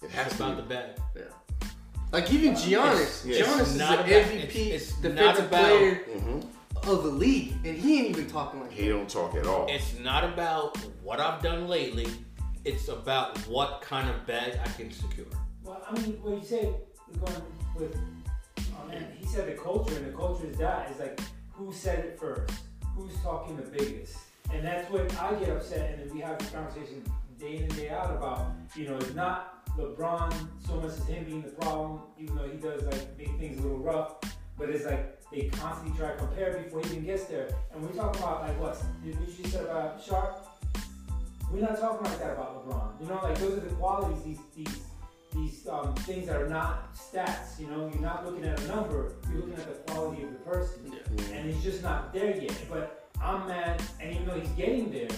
it 0.02 0.10
has 0.10 0.26
It's 0.28 0.36
to 0.36 0.44
about 0.44 0.56
be. 0.56 0.62
the 0.62 0.68
bag. 0.68 0.90
Yeah. 1.16 1.22
Like 2.12 2.30
even 2.32 2.54
Giannis, 2.54 3.24
yes. 3.26 3.46
Giannis 3.48 3.60
It's 3.60 3.70
is 3.70 3.76
not 3.76 4.06
the 4.06 4.18
about- 4.18 4.30
MVP 4.32 4.60
it's- 4.68 4.82
it's 4.90 5.02
not 5.02 5.12
defensive 5.14 5.46
about- 5.46 5.66
player 5.66 6.04
Mhm. 6.16 6.46
of 6.86 7.02
the 7.04 7.10
league, 7.10 7.52
and 7.64 7.76
he 7.76 7.98
ain't 7.98 8.10
even 8.10 8.28
talking 8.30 8.60
like 8.60 8.70
that. 8.70 8.76
He 8.78 8.88
don't 8.88 9.08
talk 9.10 9.34
at 9.34 9.46
all. 9.46 9.66
It's 9.68 9.98
not 9.98 10.22
about 10.24 10.76
what 11.02 11.18
I've 11.20 11.42
done 11.42 11.66
lately. 11.68 12.06
It's 12.64 12.88
about 12.88 13.36
what 13.48 13.80
kind 13.82 14.08
of 14.08 14.26
bag 14.26 14.58
I 14.64 14.68
can 14.70 14.92
secure. 14.92 15.26
Well, 15.64 15.82
I 15.88 15.98
mean, 16.00 16.18
what 16.22 16.34
you 16.40 16.44
say, 16.46 16.62
going 17.20 17.42
with, 17.76 17.96
oh 18.58 18.88
man, 18.88 19.12
he 19.18 19.26
said 19.26 19.48
the 19.48 19.60
culture, 19.60 19.96
and 19.96 20.06
the 20.06 20.16
culture 20.16 20.46
is 20.46 20.56
that. 20.58 20.90
It's 20.90 21.00
like, 21.00 21.20
who 21.52 21.72
said 21.72 22.04
it 22.04 22.18
first? 22.20 22.52
Who's 22.94 23.14
talking 23.22 23.56
the 23.56 23.62
biggest? 23.62 24.16
And 24.52 24.64
that's 24.64 24.88
what 24.90 25.02
I 25.20 25.34
get 25.34 25.48
upset, 25.50 25.90
and 25.98 26.08
then 26.08 26.14
we 26.14 26.20
have 26.22 26.38
this 26.38 26.50
conversation 26.50 27.02
day 27.38 27.56
in 27.56 27.62
and 27.64 27.76
day 27.76 27.90
out 27.90 28.10
about, 28.10 28.52
you 28.74 28.88
know, 28.88 28.96
it's 28.96 29.14
not 29.14 29.66
LeBron 29.76 30.32
so 30.66 30.76
much 30.76 30.92
as 30.92 31.06
him 31.06 31.24
being 31.24 31.42
the 31.42 31.50
problem, 31.50 32.00
even 32.18 32.36
though 32.36 32.48
he 32.48 32.56
does 32.56 32.82
like 32.84 33.18
make 33.18 33.36
things 33.38 33.58
a 33.58 33.62
little 33.62 33.78
rough, 33.78 34.16
but 34.58 34.70
it's 34.70 34.84
like 34.84 35.16
they 35.30 35.48
constantly 35.48 35.96
try 35.98 36.12
to 36.12 36.16
compare 36.16 36.62
before 36.62 36.80
he 36.82 36.92
even 36.92 37.04
gets 37.04 37.24
there. 37.24 37.48
And 37.72 37.86
we 37.86 37.96
talk 37.96 38.16
about 38.16 38.42
like 38.42 38.58
what? 38.60 38.82
Did 39.04 39.18
what 39.20 39.38
you 39.38 39.44
said 39.50 39.64
about 39.64 40.02
Sharpe? 40.02 40.46
We're 41.52 41.60
not 41.60 41.78
talking 41.78 42.04
like 42.10 42.18
that 42.18 42.32
about 42.32 42.66
LeBron. 42.66 43.00
You 43.00 43.08
know, 43.08 43.20
like 43.22 43.38
those 43.38 43.58
are 43.58 43.60
the 43.60 43.74
qualities, 43.74 44.22
these 44.24 44.38
these 44.56 44.80
these 45.34 45.68
um, 45.68 45.94
things 45.96 46.26
that 46.26 46.40
are 46.40 46.48
not 46.48 46.94
stats. 46.94 47.60
You 47.60 47.66
know, 47.66 47.90
you're 47.92 48.02
not 48.02 48.24
looking 48.24 48.44
at 48.44 48.58
a 48.60 48.66
number, 48.68 49.12
you're 49.30 49.40
looking 49.40 49.54
at 49.54 49.66
the 49.66 49.92
quality 49.92 50.22
of 50.22 50.32
the 50.32 50.38
person. 50.38 50.92
And 51.32 51.50
he's 51.50 51.62
just 51.62 51.82
not 51.82 52.12
there 52.12 52.36
yet. 52.36 52.56
But 52.70 53.10
I'm 53.20 53.46
mad, 53.46 53.82
and 54.00 54.12
even 54.12 54.26
though 54.26 54.40
he's 54.40 54.48
getting 54.50 54.90
there, 54.90 55.08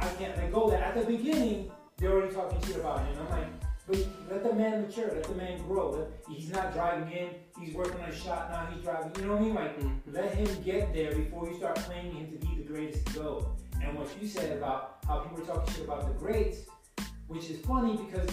I 0.00 0.06
can't 0.18 0.36
let 0.36 0.52
go 0.52 0.62
of 0.64 0.70
that. 0.72 0.82
At 0.82 0.94
the 1.06 1.16
beginning, 1.16 1.70
they're 1.96 2.12
already 2.12 2.34
talking 2.34 2.60
shit 2.66 2.76
about 2.76 3.00
him. 3.00 3.16
I'm 3.20 3.30
like, 3.30 3.46
but 3.86 3.98
let 4.30 4.44
the 4.44 4.52
man 4.54 4.82
mature, 4.82 5.10
let 5.12 5.24
the 5.24 5.34
man 5.34 5.58
grow. 5.66 5.90
Let, 5.90 6.08
he's 6.28 6.50
not 6.50 6.72
driving 6.74 7.10
in, 7.10 7.30
he's 7.60 7.74
working 7.74 8.00
on 8.02 8.10
a 8.10 8.14
shot 8.14 8.50
now, 8.50 8.66
he's 8.72 8.82
driving. 8.84 9.10
You 9.18 9.26
know 9.28 9.32
what 9.34 9.42
I 9.42 9.44
mean? 9.44 9.54
Like, 9.54 9.80
Mhm. 9.80 10.00
let 10.12 10.34
him 10.34 10.62
get 10.62 10.92
there 10.94 11.14
before 11.14 11.48
you 11.48 11.56
start 11.56 11.76
claiming 11.76 12.12
him 12.12 12.38
to 12.38 12.46
be 12.46 12.54
the 12.56 12.64
greatest 12.64 13.06
to 13.06 13.12
go. 13.14 13.46
And 13.82 13.96
what 13.98 14.08
you 14.20 14.28
said 14.28 14.56
about 14.58 14.98
how 15.06 15.20
people 15.20 15.42
are 15.42 15.46
talking 15.46 15.72
shit 15.74 15.84
about 15.84 16.06
the 16.06 16.12
greats, 16.14 16.58
which 17.28 17.48
is 17.50 17.60
funny 17.64 17.96
because 17.96 18.28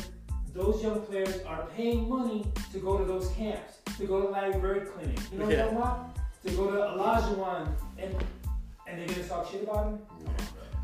those 0.53 0.81
young 0.84 1.01
players 1.01 1.41
are 1.45 1.65
paying 1.75 2.10
money 2.10 2.45
to 2.72 2.79
go 2.79 2.98
to 2.98 3.05
those 3.05 3.29
camps, 3.31 3.79
to 3.98 4.05
go 4.05 4.22
to 4.22 4.27
Larry 4.29 4.60
Bird 4.60 4.91
clinic. 4.93 5.19
You 5.31 5.39
know 5.39 5.45
what 5.45 5.53
Yeah. 5.53 5.65
I'm 5.67 5.75
talking 5.75 5.77
about? 5.81 6.15
To 6.45 6.51
go 6.51 6.72
to 6.72 6.77
Olajuwon 6.77 7.67
and 7.98 8.15
and 8.88 9.00
they're 9.00 9.07
gonna 9.07 9.27
talk 9.27 9.48
shit 9.50 9.63
about 9.63 9.88
him. 9.88 10.00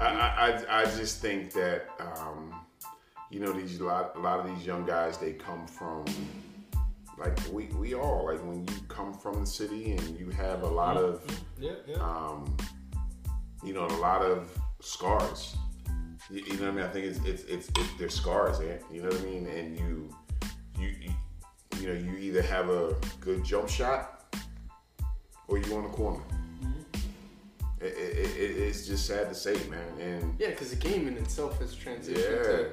I, 0.01 0.63
I, 0.69 0.81
I- 0.81 0.85
just 0.85 1.21
think 1.21 1.53
that 1.53 1.89
um, 1.99 2.53
you 3.29 3.39
know 3.39 3.51
these 3.53 3.79
a 3.79 3.83
lot, 3.85 4.15
a 4.15 4.19
lot 4.19 4.39
of 4.39 4.47
these 4.55 4.65
young 4.65 4.85
guys 4.85 5.17
they 5.17 5.33
come 5.33 5.65
from 5.67 6.05
like 7.17 7.37
we, 7.51 7.65
we 7.77 7.93
all 7.93 8.25
like 8.25 8.43
when 8.43 8.65
you 8.67 8.73
come 8.87 9.13
from 9.13 9.39
the 9.41 9.45
city 9.45 9.91
and 9.91 10.19
you 10.19 10.29
have 10.31 10.63
a 10.63 10.67
lot 10.67 10.97
of 10.97 11.21
Yeah, 11.59 11.73
yeah. 11.87 11.95
um, 11.97 12.55
you 13.63 13.73
know 13.73 13.85
a 13.85 13.97
lot 13.97 14.21
of 14.23 14.49
scars. 14.81 15.55
You, 16.29 16.43
you 16.45 16.53
know 16.53 16.65
what 16.65 16.69
I 16.69 16.71
mean? 16.71 16.85
I 16.85 16.87
think 16.89 17.05
it's 17.05 17.19
it's 17.25 17.43
it's, 17.43 17.67
it's 17.69 17.93
they're 17.99 18.09
scars 18.09 18.59
eh? 18.59 18.77
you 18.91 19.01
know 19.03 19.09
what 19.09 19.21
I 19.21 19.25
mean? 19.25 19.45
And 19.47 19.77
you 19.77 20.13
you 20.79 20.87
you, 20.99 21.11
you 21.79 21.87
know 21.87 21.93
you 21.93 22.17
either 22.17 22.41
have 22.41 22.69
a 22.69 22.95
good 23.19 23.43
jump 23.43 23.69
shot 23.69 24.35
or 25.47 25.57
you 25.59 25.75
on 25.75 25.83
the 25.83 25.89
corner 25.89 26.23
it, 28.11 28.17
it, 28.17 28.37
it, 28.37 28.57
it's 28.57 28.85
just 28.87 29.05
sad 29.05 29.29
to 29.29 29.35
say 29.35 29.53
man 29.69 29.99
and 29.99 30.35
Yeah, 30.39 30.49
because 30.49 30.69
the 30.69 30.75
game 30.75 31.07
in 31.07 31.17
itself 31.17 31.59
has 31.59 31.75
transitioned 31.75 32.17
Yeah. 32.17 32.43
to 32.43 32.69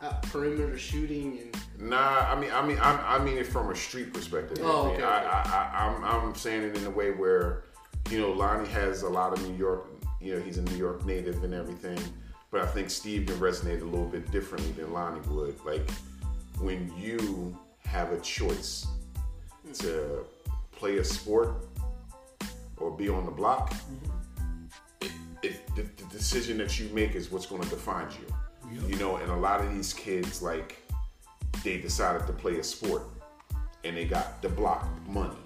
uh, 0.00 0.12
perimeter 0.22 0.78
shooting 0.78 1.38
and 1.42 1.90
Nah, 1.90 2.26
I 2.32 2.38
mean, 2.38 2.50
I 2.52 2.66
mean, 2.66 2.78
I, 2.78 3.16
I 3.16 3.24
mean 3.24 3.38
it 3.38 3.46
from 3.46 3.70
a 3.70 3.76
street 3.76 4.12
perspective. 4.12 4.58
Oh, 4.62 4.86
I, 4.86 4.86
mean, 4.86 4.94
okay, 4.96 5.04
I, 5.04 5.42
I, 5.42 5.86
I'm, 5.86 6.04
I'm 6.04 6.34
saying 6.34 6.62
it 6.64 6.76
in 6.76 6.84
a 6.86 6.90
way 6.90 7.12
where, 7.12 7.64
you 8.10 8.20
know, 8.20 8.30
Lonnie 8.32 8.68
has 8.70 9.02
a 9.02 9.08
lot 9.08 9.32
of 9.32 9.48
New 9.48 9.56
York. 9.56 9.86
You 10.20 10.34
know, 10.34 10.42
he's 10.42 10.58
a 10.58 10.62
New 10.62 10.76
York 10.76 11.04
native 11.06 11.44
and 11.44 11.54
everything. 11.54 11.98
But 12.50 12.62
I 12.62 12.66
think 12.66 12.90
Steve 12.90 13.26
can 13.26 13.36
resonate 13.36 13.82
a 13.82 13.84
little 13.84 14.06
bit 14.06 14.28
differently 14.32 14.72
than 14.72 14.92
Lonnie 14.92 15.20
would. 15.28 15.54
Like 15.64 15.88
when 16.58 16.92
you 16.98 17.56
have 17.84 18.12
a 18.12 18.18
choice 18.20 18.86
to 19.74 20.24
play 20.72 20.98
a 20.98 21.04
sport 21.04 21.64
or 22.78 22.90
be 22.90 23.08
on 23.08 23.24
the 23.24 23.30
block, 23.30 23.72
it, 23.72 23.78
it, 23.78 23.80
the, 23.80 24.02
the 24.02 24.17
decision 26.18 26.58
that 26.58 26.78
you 26.78 26.88
make 26.92 27.14
is 27.14 27.30
what's 27.30 27.46
going 27.46 27.62
to 27.62 27.68
define 27.68 28.08
you. 28.10 28.88
You 28.88 28.96
know, 28.96 29.16
and 29.16 29.30
a 29.30 29.36
lot 29.36 29.64
of 29.64 29.72
these 29.72 29.94
kids, 29.94 30.42
like, 30.42 30.82
they 31.64 31.78
decided 31.78 32.26
to 32.26 32.32
play 32.32 32.58
a 32.58 32.64
sport 32.64 33.04
and 33.84 33.96
they 33.96 34.04
got 34.04 34.42
the 34.42 34.48
block 34.48 34.86
money. 35.08 35.36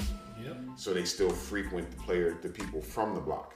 Yep. 0.43 0.57
So 0.77 0.93
they 0.93 1.05
still 1.05 1.31
frequent 1.31 1.91
the 1.91 1.97
player, 2.03 2.37
the 2.43 2.49
people 2.49 2.81
from 2.81 3.15
the 3.15 3.21
block. 3.21 3.55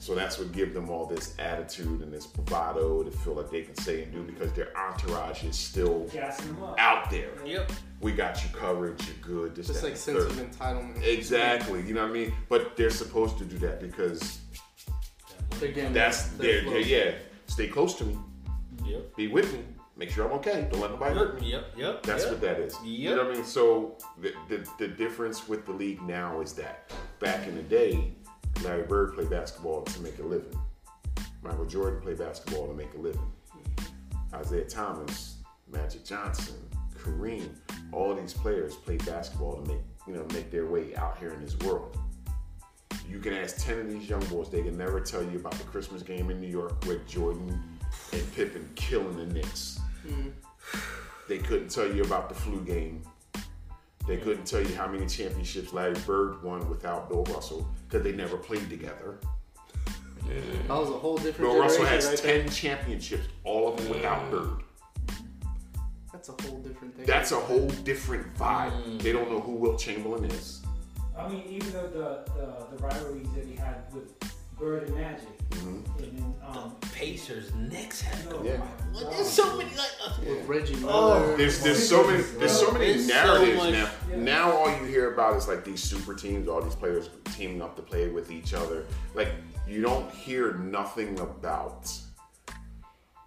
So 0.00 0.14
that's 0.14 0.38
what 0.38 0.50
give 0.52 0.74
them 0.74 0.90
all 0.90 1.06
this 1.06 1.34
attitude 1.38 2.00
and 2.02 2.12
this 2.12 2.26
bravado 2.26 3.02
to 3.04 3.10
feel 3.10 3.34
like 3.34 3.50
they 3.50 3.62
can 3.62 3.76
say 3.76 4.02
and 4.02 4.12
do 4.12 4.22
because 4.22 4.52
their 4.52 4.76
entourage 4.76 5.44
is 5.44 5.56
still 5.56 6.00
Gassing 6.12 6.52
them 6.54 6.62
up. 6.64 6.74
out 6.78 7.10
there. 7.10 7.30
Yep. 7.44 7.70
We 8.00 8.12
got 8.12 8.42
you 8.42 8.50
covered, 8.52 9.00
you're 9.04 9.14
good. 9.22 9.54
This, 9.54 9.68
just 9.68 9.82
that, 9.82 9.88
like 9.88 9.96
sense 9.96 10.18
third. 10.18 10.30
of 10.30 10.36
entitlement. 10.36 11.04
Exactly, 11.04 11.82
you 11.86 11.94
know 11.94 12.02
what 12.02 12.10
I 12.10 12.14
mean? 12.14 12.32
But 12.48 12.76
they're 12.76 12.90
supposed 12.90 13.38
to 13.38 13.44
do 13.44 13.58
that 13.58 13.80
because 13.80 14.38
They're 15.60 15.72
that's 15.90 16.28
their 16.28 16.46
their, 16.46 16.62
flow. 16.62 16.72
their 16.72 16.80
yeah. 16.80 17.14
Stay 17.46 17.66
close 17.68 17.94
to 17.94 18.04
me, 18.04 18.18
Yep. 18.84 19.16
be 19.16 19.28
with 19.28 19.52
me, 19.52 19.60
make 19.96 20.10
sure 20.10 20.26
I'm 20.26 20.32
okay. 20.38 20.68
Don't 20.70 20.80
let 20.80 20.90
nobody 20.90 21.14
hurt 21.14 21.40
me. 21.40 21.50
Yep. 21.52 21.64
Yep. 21.76 22.02
That's 22.02 22.24
yep. 22.24 22.32
what 22.32 22.40
that 22.42 22.60
is. 22.60 22.76
You 22.84 23.16
know 23.16 23.24
what 23.24 23.32
I 23.32 23.34
mean? 23.34 23.44
So 23.44 23.96
the, 24.20 24.32
the 24.48 24.68
the 24.78 24.88
difference 24.88 25.48
with 25.48 25.66
the 25.66 25.72
league 25.72 26.00
now 26.02 26.40
is 26.40 26.52
that 26.54 26.92
back 27.18 27.46
in 27.46 27.54
the 27.56 27.62
day, 27.62 28.12
Larry 28.62 28.84
Bird 28.84 29.14
played 29.14 29.30
basketball 29.30 29.82
to 29.82 30.00
make 30.00 30.18
a 30.18 30.22
living. 30.22 30.58
Michael 31.42 31.66
Jordan 31.66 32.00
played 32.00 32.18
basketball 32.18 32.66
to 32.68 32.74
make 32.74 32.92
a 32.94 32.98
living. 32.98 33.32
Isiah 34.38 34.64
Thomas, 34.64 35.36
Magic 35.70 36.04
Johnson, 36.04 36.56
Kareem, 36.96 37.48
all 37.92 38.14
these 38.14 38.34
players 38.34 38.74
played 38.76 39.04
basketball 39.06 39.62
to 39.62 39.72
make 39.72 39.80
you 40.06 40.14
know 40.14 40.26
make 40.32 40.50
their 40.50 40.66
way 40.66 40.94
out 40.96 41.18
here 41.18 41.30
in 41.30 41.40
this 41.42 41.56
world. 41.60 41.96
You 43.08 43.18
can 43.18 43.32
ask 43.32 43.64
ten 43.64 43.78
of 43.80 43.90
these 43.90 44.08
young 44.08 44.24
boys; 44.26 44.50
they 44.50 44.62
can 44.62 44.76
never 44.76 45.00
tell 45.00 45.22
you 45.22 45.38
about 45.38 45.52
the 45.52 45.64
Christmas 45.64 46.02
game 46.02 46.30
in 46.30 46.40
New 46.40 46.48
York 46.48 46.84
with 46.86 47.06
Jordan 47.08 47.62
and 48.12 48.34
Pippen 48.34 48.68
killing 48.74 49.16
the 49.16 49.26
Knicks. 49.26 49.80
Hmm. 50.06 50.28
They 51.28 51.38
couldn't 51.38 51.68
tell 51.70 51.92
you 51.92 52.02
about 52.02 52.28
the 52.28 52.34
flu 52.34 52.60
game. 52.64 53.02
They 54.06 54.16
couldn't 54.16 54.46
tell 54.46 54.62
you 54.62 54.74
how 54.74 54.86
many 54.86 55.06
championships 55.06 55.72
Larry 55.72 55.96
Bird 56.06 56.42
won 56.42 56.68
without 56.70 57.08
Bill 57.08 57.24
Russell 57.24 57.68
because 57.86 58.02
they 58.02 58.12
never 58.12 58.38
played 58.38 58.68
together. 58.70 59.18
That 60.26 60.68
was 60.68 60.90
a 60.90 60.92
whole 60.92 61.16
different. 61.16 61.50
Bill 61.50 61.60
Russell 61.60 61.84
has 61.86 62.06
right 62.06 62.18
there. 62.18 62.42
10 62.42 62.50
championships, 62.50 63.28
all 63.44 63.72
of 63.72 63.78
them 63.78 63.88
without 63.88 64.30
Bird. 64.30 64.62
That's 66.12 66.28
a 66.28 66.32
whole 66.42 66.58
different 66.60 66.96
thing. 66.96 67.06
That's 67.06 67.32
a 67.32 67.36
whole 67.36 67.68
different 67.84 68.34
vibe. 68.34 68.70
Hmm. 68.70 68.98
They 68.98 69.12
don't 69.12 69.30
know 69.30 69.40
who 69.40 69.52
Wilt 69.52 69.78
Chamberlain 69.78 70.24
is. 70.26 70.57
I 71.18 71.28
mean, 71.28 71.42
even 71.48 71.72
though 71.72 71.88
the, 71.88 72.30
the, 72.32 72.76
the 72.76 72.82
rivalries 72.82 73.26
that 73.34 73.44
he 73.44 73.54
had 73.56 73.92
with 73.92 74.12
Bird 74.58 74.84
and 74.88 74.96
Magic, 74.96 75.28
and 75.52 75.84
then, 75.98 76.34
um, 76.46 76.74
Pacers 76.92 77.52
Knicks 77.54 78.00
had 78.00 78.22
to 78.24 78.36
go. 78.36 78.42
Yeah. 78.44 78.56
What? 78.92 79.10
There's 79.10 79.28
so 79.28 79.56
many 79.56 79.70
like. 79.70 79.90
Uh, 80.04 80.12
with 80.26 80.46
Reggie 80.46 80.76
Miller. 80.76 80.92
Oh, 80.92 81.36
There's 81.36 81.62
there's 81.62 81.88
so 81.88 82.06
many 82.06 82.22
there's 82.38 82.52
so 82.58 82.70
many 82.72 82.86
There's 82.92 83.08
so 83.08 83.14
narratives 83.14 83.56
much- 83.58 83.72
now. 83.72 83.90
Yeah. 84.10 84.16
Now 84.16 84.52
all 84.52 84.70
you 84.70 84.84
hear 84.84 85.12
about 85.12 85.36
is 85.36 85.48
like 85.48 85.64
these 85.64 85.82
super 85.82 86.14
teams, 86.14 86.48
all 86.48 86.60
these 86.60 86.74
players 86.74 87.10
teaming 87.36 87.62
up 87.62 87.76
to 87.76 87.82
play 87.82 88.08
with 88.08 88.30
each 88.30 88.52
other. 88.54 88.84
Like 89.14 89.28
you 89.66 89.80
don't 89.82 90.10
hear 90.12 90.54
nothing 90.54 91.18
about 91.20 91.90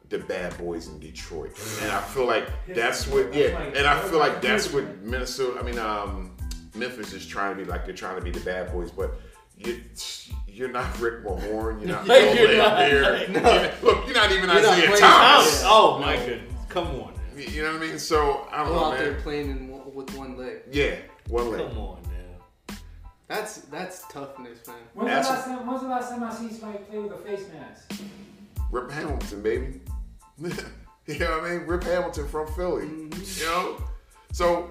the 0.09 0.19
bad 0.19 0.57
boys 0.57 0.87
in 0.87 0.99
Detroit. 0.99 1.57
And 1.81 1.91
I 1.91 2.01
feel 2.01 2.25
like 2.27 2.47
that's 2.67 3.07
what 3.07 3.33
yeah, 3.33 3.57
and 3.61 3.87
I 3.87 4.01
feel 4.01 4.19
like 4.19 4.41
that's 4.41 4.71
what 4.73 5.01
Minnesota 5.01 5.59
I 5.59 5.63
mean 5.63 5.79
um 5.79 6.35
Memphis 6.75 7.13
is 7.13 7.25
trying 7.25 7.57
to 7.57 7.63
be 7.63 7.69
like 7.69 7.85
they're 7.85 7.93
trying 7.95 8.15
to 8.17 8.21
be 8.23 8.31
the 8.31 8.39
bad 8.41 8.71
boys, 8.71 8.91
but 8.91 9.15
you 9.57 9.81
you're 10.47 10.71
not 10.71 10.99
Rick 10.99 11.23
Mahorn, 11.25 11.79
you're 11.85 11.89
not 11.95 12.05
You're 12.35 12.47
Bill 12.47 12.57
not. 12.57 12.77
Laimbeer. 12.79 13.27
You're- 13.33 13.71
Look, 13.81 14.05
you're 14.05 14.15
not 14.15 14.31
even 14.31 14.49
You're 14.49 14.61
not 14.61 14.77
Isiah 14.77 14.87
playing 14.87 15.01
Thomas. 15.01 15.61
Yeah. 15.63 15.69
Oh, 15.69 15.93
oh 15.95 15.99
my 15.99 16.15
goodness! 16.17 16.53
Come 16.69 16.87
on. 16.87 17.13
now. 17.13 17.41
You 17.41 17.63
know 17.63 17.73
what 17.73 17.81
I 17.81 17.85
mean? 17.87 17.99
So 17.99 18.47
I 18.51 18.57
don't 18.59 18.67
Go 18.67 18.75
know, 18.75 18.85
out 18.85 18.93
man. 18.95 19.03
there 19.03 19.21
playing 19.21 19.49
in, 19.51 19.67
one- 19.69 19.93
with 19.93 20.15
one 20.15 20.37
leg. 20.37 20.61
Yeah, 20.71 20.95
one 21.27 21.51
leg. 21.51 21.67
Come 21.67 21.77
on 21.77 22.01
now. 22.03 22.75
That's 23.27 23.57
that's 23.61 24.05
toughness, 24.07 24.65
man. 24.67 24.77
when's 24.93 25.27
the 25.27 25.33
last 25.33 25.45
time? 25.45 25.67
When's 25.67 25.81
the 25.81 25.87
last 25.87 26.09
time 26.11 26.23
I 26.23 26.33
seen 26.33 26.51
somebody 26.51 26.83
play 26.85 26.99
with 26.99 27.13
a 27.13 27.17
face 27.17 27.45
mask? 27.53 27.91
Rip 28.71 28.89
Hamilton, 28.91 29.41
baby. 29.41 29.81
you 31.07 31.19
know 31.19 31.37
what 31.39 31.43
I 31.45 31.49
mean? 31.57 31.67
Rip 31.67 31.83
Hamilton 31.83 32.27
from 32.27 32.47
Philly. 32.53 32.85
Mm-hmm. 32.85 33.39
You 33.43 33.45
know? 33.49 33.83
So 34.31 34.69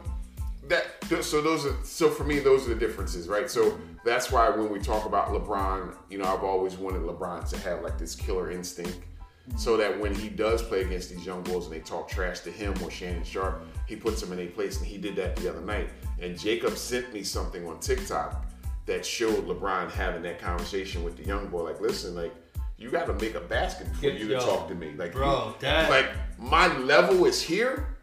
that 0.71 1.23
so 1.23 1.43
those 1.43 1.67
are 1.67 1.75
so 1.83 2.09
for 2.09 2.25
me 2.25 2.39
those 2.39 2.67
are 2.67 2.75
the 2.75 2.81
differences, 2.81 3.29
right? 3.29 3.51
So 3.51 3.79
that's 4.05 4.33
why 4.33 4.49
when 4.49 4.71
we 4.71 4.79
talk 4.79 5.05
about 5.05 5.29
LeBron, 5.29 5.95
you 6.09 6.19
know, 6.19 6.25
I've 6.25 6.45
always 6.45 6.77
wanted 6.77 7.03
LeBron 7.03 7.49
to 7.51 7.59
have 7.59 7.83
like 7.83 7.99
this 7.99 8.15
killer 8.15 8.51
instinct, 8.51 8.99
mm-hmm. 9.01 9.59
so 9.59 9.77
that 9.77 10.01
when 10.01 10.15
he 10.15 10.29
does 10.29 10.63
play 10.63 10.81
against 10.83 11.11
these 11.11 11.27
young 11.27 11.43
bulls 11.43 11.67
and 11.67 11.75
they 11.75 11.81
talk 11.81 12.09
trash 12.09 12.41
to 12.41 12.51
him 12.51 12.73
or 12.83 12.91
Shannon 12.91 13.25
Sharpe, 13.25 13.63
he 13.87 13.97
puts 13.97 14.21
them 14.21 14.33
in 14.33 14.39
a 14.39 14.47
place, 14.47 14.79
and 14.79 14.87
he 14.87 14.97
did 14.97 15.17
that 15.17 15.37
the 15.37 15.51
other 15.51 15.61
night. 15.61 15.91
And 16.21 16.39
Jacob 16.39 16.77
sent 16.77 17.13
me 17.13 17.23
something 17.25 17.67
on 17.67 17.81
TikTok 17.81 18.47
that 18.87 19.05
showed 19.05 19.47
LeBron 19.47 19.91
having 19.91 20.23
that 20.23 20.39
conversation 20.41 21.03
with 21.03 21.17
the 21.17 21.25
young 21.25 21.49
boy, 21.49 21.65
like, 21.65 21.81
listen, 21.81 22.15
like. 22.15 22.33
You 22.79 22.91
got 22.91 23.07
to 23.09 23.13
make 23.13 23.35
a 23.35 23.41
basket 23.41 23.89
for 23.95 24.07
you 24.07 24.29
yo, 24.29 24.39
to 24.39 24.47
talk 24.47 24.67
to 24.69 24.75
me, 24.75 24.93
like, 24.97 25.13
bro, 25.13 25.49
you- 25.49 25.55
that- 25.61 25.91
like 25.91 26.09
my 26.39 26.75
level 26.79 27.27
is 27.27 27.43
here. 27.43 27.95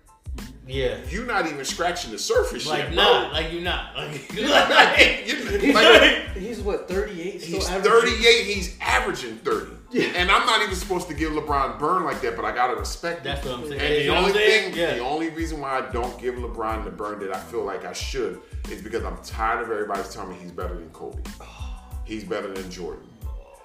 Yeah. 0.67 0.97
You're 1.09 1.25
not 1.25 1.47
even 1.47 1.63
scratching 1.65 2.11
the 2.11 2.19
surface 2.19 2.67
Like 2.67 2.79
yet, 2.79 2.93
not, 2.93 3.31
bro. 3.31 3.39
like 3.41 3.51
you're 3.53 3.61
not. 3.61 3.95
Like, 3.95 4.33
You- 4.37 4.47
He's, 5.59 5.73
like, 5.73 6.27
he's 6.35 6.59
what 6.59 6.87
38. 6.87 7.41
He's 7.41 7.67
averaging- 7.69 7.91
38. 7.91 8.45
He's 8.45 8.77
averaging 8.81 9.37
30. 9.37 9.71
And 10.15 10.29
I'm 10.29 10.45
not 10.45 10.61
even 10.61 10.75
supposed 10.75 11.07
to 11.07 11.13
give 11.13 11.31
LeBron 11.31 11.79
burn 11.79 12.03
like 12.03 12.19
that, 12.21 12.35
but 12.35 12.43
I 12.45 12.53
gotta 12.53 12.75
respect 12.75 13.23
That's 13.23 13.45
it. 13.45 13.49
what 13.49 13.59
I'm 13.59 13.67
saying. 13.69 13.79
And 13.81 14.03
You 14.05 14.11
the 14.11 14.17
only 14.17 14.31
thing, 14.33 14.73
Yeah. 14.75 14.93
the 14.95 14.99
only 14.99 15.29
reason 15.29 15.59
why 15.61 15.77
I 15.79 15.81
don't 15.91 16.19
give 16.21 16.35
LeBron 16.35 16.83
the 16.83 16.91
burn 16.91 17.19
that 17.19 17.33
I 17.35 17.39
feel 17.39 17.63
like 17.63 17.85
I 17.85 17.93
should 17.93 18.41
is 18.69 18.81
because 18.81 19.03
I'm 19.03 19.17
tired 19.23 19.63
of 19.63 19.71
everybody 19.71 20.03
telling 20.11 20.31
me 20.31 20.35
he's 20.41 20.51
better 20.51 20.75
than 20.75 20.89
Kobe. 20.89 21.21
He's 22.03 22.23
better 22.25 22.53
than 22.53 22.69
Jordan. 22.69 23.07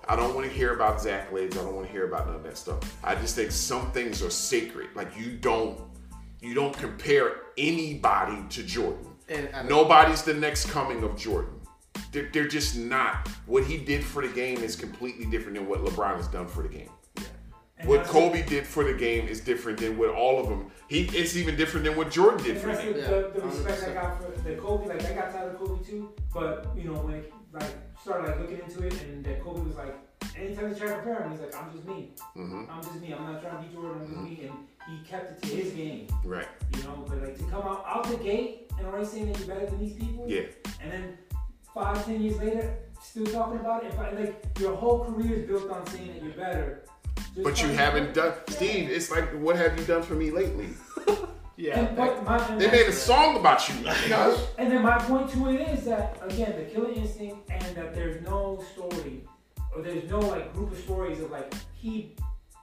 I 0.09 0.17
don't 0.17 0.35
want 0.35 0.47
to 0.47 0.53
hear 0.53 0.75
about 0.75 0.95
his 0.97 1.07
accolades. 1.07 1.53
I 1.59 1.63
don't 1.63 1.75
want 1.75 1.87
to 1.87 1.93
hear 1.93 2.07
about 2.07 2.27
none 2.27 2.37
of 2.37 2.43
that 2.45 2.57
stuff. 2.59 2.79
I 3.05 3.15
just 3.15 3.35
think 3.37 3.51
some 3.53 3.91
things 3.93 4.23
are 4.23 4.31
sacred. 4.31 4.89
Like 4.95 5.17
you 5.19 5.33
don't, 5.33 5.79
you 6.43 6.55
don't 6.55 6.77
compare 6.77 7.37
anybody 7.57 8.43
to 8.51 8.63
Jordan. 8.63 9.07
And 9.29 9.49
I- 9.55 9.63
Nobody's 9.63 10.23
the 10.23 10.35
next 10.35 10.71
coming 10.71 11.03
of 11.03 11.17
Jordan. 11.17 11.61
They're, 12.11 12.29
they're 12.33 12.49
just 12.49 12.77
not. 12.77 13.29
What 13.47 13.65
he 13.65 13.79
did 13.79 14.05
for 14.05 14.27
the 14.27 14.33
game 14.33 14.59
is 14.59 14.77
completely 14.77 15.25
different 15.27 15.57
than 15.57 15.67
what 15.69 15.83
LeBron 15.85 16.17
has 16.17 16.29
done 16.29 16.47
for 16.47 16.63
the 16.63 16.69
game. 16.69 16.91
And 17.79 17.89
What 17.89 17.99
that's 18.01 18.11
Kobe 18.11 18.43
did 18.45 18.67
for 18.67 18.85
the 18.85 18.93
game 18.93 19.27
is 19.29 19.41
different 19.41 19.79
than 19.79 19.97
what 19.97 20.11
all 20.11 20.39
of 20.39 20.49
them. 20.49 20.71
He 20.89 21.03
it's 21.05 21.37
even 21.37 21.57
different 21.57 21.85
than 21.87 21.97
what 21.97 22.11
Jordan 22.11 22.43
did 22.45 22.57
And 22.57 22.61
for 22.61 22.77
the 22.77 22.83
game. 22.83 22.93
the, 22.95 23.01
the, 23.35 23.41
the 23.41 23.47
respect 23.47 23.83
I 23.85 23.87
100%. 23.87 23.95
got 23.95 24.23
for 24.23 24.41
the 24.49 24.55
Kobe. 24.57 24.87
Like 24.89 25.05
I 25.05 25.15
got 25.15 25.33
tired 25.33 25.55
of 25.55 25.59
Kobe 25.61 25.83
too, 25.85 26.13
but 26.33 26.69
you 26.77 26.85
know 26.85 26.95
when 27.01 27.15
it 27.15 27.33
like 27.53 27.65
started 28.01 28.29
like 28.29 28.41
looking 28.41 28.59
into 28.61 28.87
it, 28.87 28.93
and 29.03 29.25
that 29.25 29.43
Kobe 29.43 29.63
was 29.63 29.75
like, 29.77 29.97
anytime 30.37 30.69
you 30.71 30.75
try 30.75 30.89
to 30.89 30.95
compare 30.95 31.23
him, 31.23 31.31
he's 31.33 31.41
like, 31.41 31.55
I'm 31.57 31.73
just 31.73 31.85
me. 31.87 32.11
hmm 32.35 32.65
I'm 32.71 32.83
just 32.83 33.01
me. 33.01 33.13
I'm 33.15 33.33
not 33.33 33.43
trying 33.43 33.63
to 33.63 33.69
be 33.69 33.75
Jordan. 33.75 34.03
I'm 34.03 34.09
just 34.09 34.21
me. 34.41 34.49
And 34.49 34.55
he 34.89 35.05
kept 35.09 35.45
it 35.45 35.49
to 35.49 35.57
his 35.57 35.73
game, 35.73 36.07
Right. 36.25 36.49
you 36.77 36.83
know. 36.85 37.05
But 37.09 37.23
like 37.23 37.39
to 37.39 37.45
come 37.45 37.63
out 37.63 37.85
out 37.87 38.05
the 38.09 38.17
gate 38.17 38.71
and 38.79 38.87
already 38.87 39.07
saying 39.07 39.33
that 39.33 39.39
you're 39.39 39.49
better 39.49 39.67
than 39.67 39.79
these 39.79 39.95
people, 39.95 40.25
Yeah. 40.29 40.43
and 40.83 40.91
then 40.93 41.19
five, 41.75 42.05
ten 42.05 42.21
years 42.23 42.39
later, 42.39 42.75
still 43.01 43.27
talking 43.27 43.61
about 43.61 43.85
it. 43.85 43.93
And 43.95 44.19
like 44.19 44.45
your 44.59 44.75
whole 44.77 45.05
career 45.05 45.37
is 45.41 45.47
built 45.47 45.71
on 45.71 45.87
saying 45.87 46.15
that 46.15 46.23
you're 46.23 46.33
better. 46.33 46.85
Just 47.35 47.43
But 47.45 47.63
you 47.63 47.69
haven't 47.69 48.13
done, 48.15 48.33
Yeah. 48.49 48.55
Steve. 48.55 48.91
It's 48.91 49.11
like, 49.11 49.31
what 49.41 49.57
have 49.57 49.79
you 49.79 49.85
done 49.87 50.03
for 50.03 50.15
me 50.15 50.31
lately? 50.31 50.69
Yeah. 51.55 51.79
And, 51.81 51.97
but 51.97 52.25
my, 52.25 52.39
and 52.49 52.59
They 52.61 52.71
made 52.71 52.87
a 52.89 52.93
song 52.93 53.37
about 53.37 53.69
you. 53.69 53.75
And 54.59 54.73
then 54.73 54.83
my 54.83 54.99
point 54.99 55.31
to 55.33 55.51
it 55.51 55.61
is 55.69 55.85
that 55.85 56.19
again, 56.23 56.55
the 56.57 56.65
killer 56.65 56.91
instinct, 56.91 57.49
and 57.51 57.77
that 57.77 57.95
there's 57.95 58.25
no 58.25 58.65
story, 58.73 59.23
or 59.75 59.83
there's 59.83 60.09
no 60.11 60.21
like 60.21 60.53
group 60.53 60.73
of 60.73 60.79
stories 60.79 61.21
of 61.21 61.31
like 61.31 61.53
he 61.75 62.15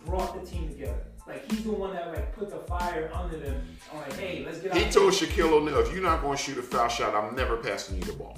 brought 0.05 0.39
the 0.39 0.49
team 0.49 0.69
together. 0.69 1.03
Like 1.27 1.49
he's 1.51 1.63
the 1.63 1.71
one 1.71 1.93
that 1.93 2.07
like 2.07 2.35
put 2.35 2.49
the 2.49 2.57
fire 2.57 3.11
under 3.13 3.37
them. 3.37 3.61
I'm 3.91 3.99
like, 3.99 4.13
hey, 4.13 4.43
let's 4.45 4.59
get 4.59 4.71
out. 4.71 4.77
He 4.77 4.83
there. 4.83 4.91
told 4.91 5.13
Shaquille 5.13 5.51
O'Neal, 5.51 5.79
if 5.79 5.93
you're 5.93 6.01
not 6.01 6.21
going 6.21 6.37
to 6.37 6.43
shoot 6.43 6.57
a 6.57 6.63
foul 6.63 6.87
shot, 6.89 7.13
I'm 7.13 7.35
never 7.35 7.57
passing 7.57 7.97
you 7.97 8.03
the 8.03 8.13
ball. 8.13 8.37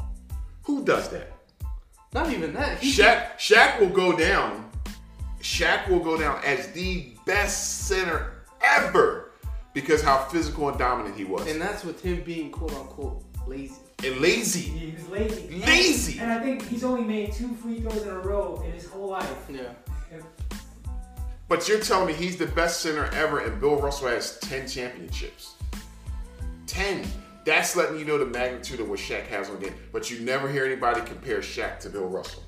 Who 0.64 0.84
does 0.84 1.10
that? 1.10 1.32
Not 2.14 2.32
even 2.32 2.54
that. 2.54 2.80
He, 2.80 2.92
Shaq, 2.92 3.38
Shaq 3.38 3.80
will 3.80 3.90
go 3.90 4.16
down. 4.16 4.70
Shaq 5.42 5.90
will 5.90 6.00
go 6.00 6.20
down 6.20 6.42
as 6.44 6.68
the 6.74 7.14
best 7.26 7.88
center 7.88 8.44
ever 8.62 9.32
because 9.74 10.02
how 10.02 10.26
physical 10.26 10.68
and 10.70 10.78
dominant 10.78 11.16
he 11.16 11.24
was. 11.24 11.48
and 11.48 11.62
that's 11.62 11.84
with 11.84 12.02
him 12.02 12.22
being 12.24 12.52
quote 12.52 12.74
unquote 12.74 13.24
lazy. 13.48 13.76
And 14.04 14.20
lazy. 14.20 14.62
He 14.62 14.92
was 14.94 15.08
lazy. 15.10 15.48
And- 15.54 15.66
Lazy. 15.66 16.20
And, 16.20 16.32
I 16.32 16.40
think 16.40 16.68
he's 16.68 16.84
only 16.84 17.04
made 17.04 17.34
two 17.34 17.54
free 17.56 17.82
throws 17.82 18.02
in 18.04 18.10
a 18.10 18.20
row 18.20 18.62
in 18.66 18.72
his 18.72 18.88
whole 18.88 19.10
life. 19.10 19.46
Yeah. 19.50 19.74
And 20.12 20.24
But 21.48 21.68
you're 21.68 21.80
telling 21.80 22.08
me 22.08 22.14
he's 22.14 22.38
the 22.38 22.48
best 22.48 22.82
center 22.82 23.06
ever 23.14 23.40
and 23.40 23.60
Bill 23.60 23.76
Russell 23.76 24.08
has 24.08 24.40
10 24.40 24.68
championships. 24.68 25.56
10. 26.68 27.06
That's 27.46 27.76
letting 27.76 28.00
you 28.00 28.06
know 28.06 28.18
the 28.18 28.26
magnitude 28.26 28.80
of 28.80 28.90
what 28.90 29.00
Shaq 29.00 29.28
has 29.28 29.50
on 29.50 29.60
the 29.60 29.66
game. 29.68 29.76
But 29.92 30.10
you 30.10 30.20
never 30.22 30.50
hear 30.50 30.66
anybody 30.66 31.02
compare 31.02 31.40
Shaq 31.40 31.80
to 31.80 31.90
Bill 31.90 32.08
Russell. 32.08 32.44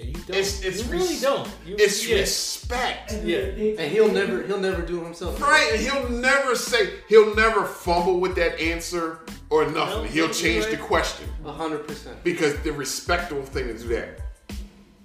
Yeah, 0.00 0.06
you 0.06 0.12
don't. 0.14 0.30
It's- 0.30 0.62
it's 0.62 0.84
you 0.84 0.90
really 0.92 1.08
res- 1.08 1.20
don't. 1.22 1.48
You, 1.66 1.76
It's 1.78 2.06
yeah. 2.08 2.16
respect. 2.20 3.12
and 3.12 3.28
Yeah. 3.28 3.40
they- 3.40 3.50
they- 3.50 3.76
And 3.84 3.92
he'll 3.92 4.10
never 4.10 4.42
he'll 4.42 4.58
never 4.60 4.82
do 4.82 5.00
it 5.00 5.04
himself. 5.04 5.40
Right, 5.40 5.72
and 5.72 5.80
he'll 5.80 6.08
never 6.08 6.54
say, 6.56 6.90
he'll 7.08 7.34
never 7.34 7.64
fumble 7.66 8.18
with 8.20 8.34
that 8.36 8.58
answer 8.60 9.18
or 9.50 9.66
nothing. 9.66 10.06
He'll 10.06 10.26
you're 10.26 10.34
change 10.34 10.66
the 10.66 10.76
question 10.76 11.26
hundred 11.44 11.86
percent. 11.86 12.22
because 12.24 12.54
the 12.60 12.72
respectable 12.72 13.42
thing 13.42 13.66
to 13.68 13.74
do 13.74 13.88
that. 13.88 14.20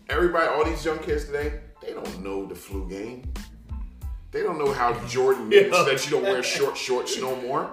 Everybody, 0.09 0.47
all 0.47 0.63
these 0.63 0.85
young 0.85 0.99
kids 0.99 1.25
today, 1.25 1.59
they 1.81 1.91
don't 1.93 2.23
know 2.23 2.45
the 2.45 2.55
flu 2.55 2.87
game. 2.87 3.33
They 4.31 4.41
don't 4.43 4.57
know 4.59 4.71
how 4.71 4.93
Jordan 5.07 5.49
Yeah. 5.51 5.71
said 5.85 6.03
you 6.05 6.11
don't 6.11 6.23
wear 6.23 6.43
short 6.43 6.77
shorts 6.77 7.17
no 7.19 7.35
more. 7.37 7.69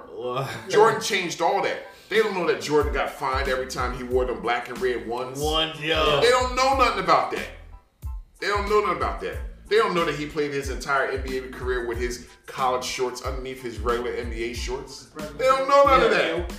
Jordan 0.69 1.01
changed 1.01 1.41
all 1.43 1.63
that. 1.63 1.87
They 2.13 2.19
don't 2.19 2.35
know 2.35 2.47
that 2.47 2.61
Jordan 2.61 2.93
got 2.93 3.09
fined 3.09 3.49
every 3.49 3.69
time 3.69 3.97
he 3.97 4.03
wore 4.03 4.27
them 4.27 4.43
black 4.43 4.69
and 4.69 4.79
red 4.83 5.09
ones. 5.09 5.41
One, 5.41 5.73
yo. 5.81 6.21
They 6.21 6.29
don't 6.29 6.55
know 6.55 6.77
nothing 6.77 7.03
about 7.03 7.31
that. 7.31 7.47
They 8.39 8.49
don't 8.49 8.69
know 8.69 8.81
nothing 8.81 8.99
about 8.99 9.23
that. 9.23 9.39
They 9.71 9.77
don't 9.79 9.95
know 9.95 10.05
that 10.05 10.17
he 10.17 10.27
played 10.27 10.53
his 10.53 10.69
entire 10.69 11.17
NBA 11.17 11.55
career 11.55 11.87
with 11.87 11.97
his 11.97 12.29
college 12.45 12.85
shorts 12.85 13.23
underneath 13.23 13.63
his 13.63 13.79
regular 13.79 14.13
NBA 14.13 14.55
shorts. 14.57 15.09
They 15.39 15.47
don't 15.47 15.67
know 15.67 15.85
none 15.85 16.03
of 16.03 16.11
that. 16.11 16.53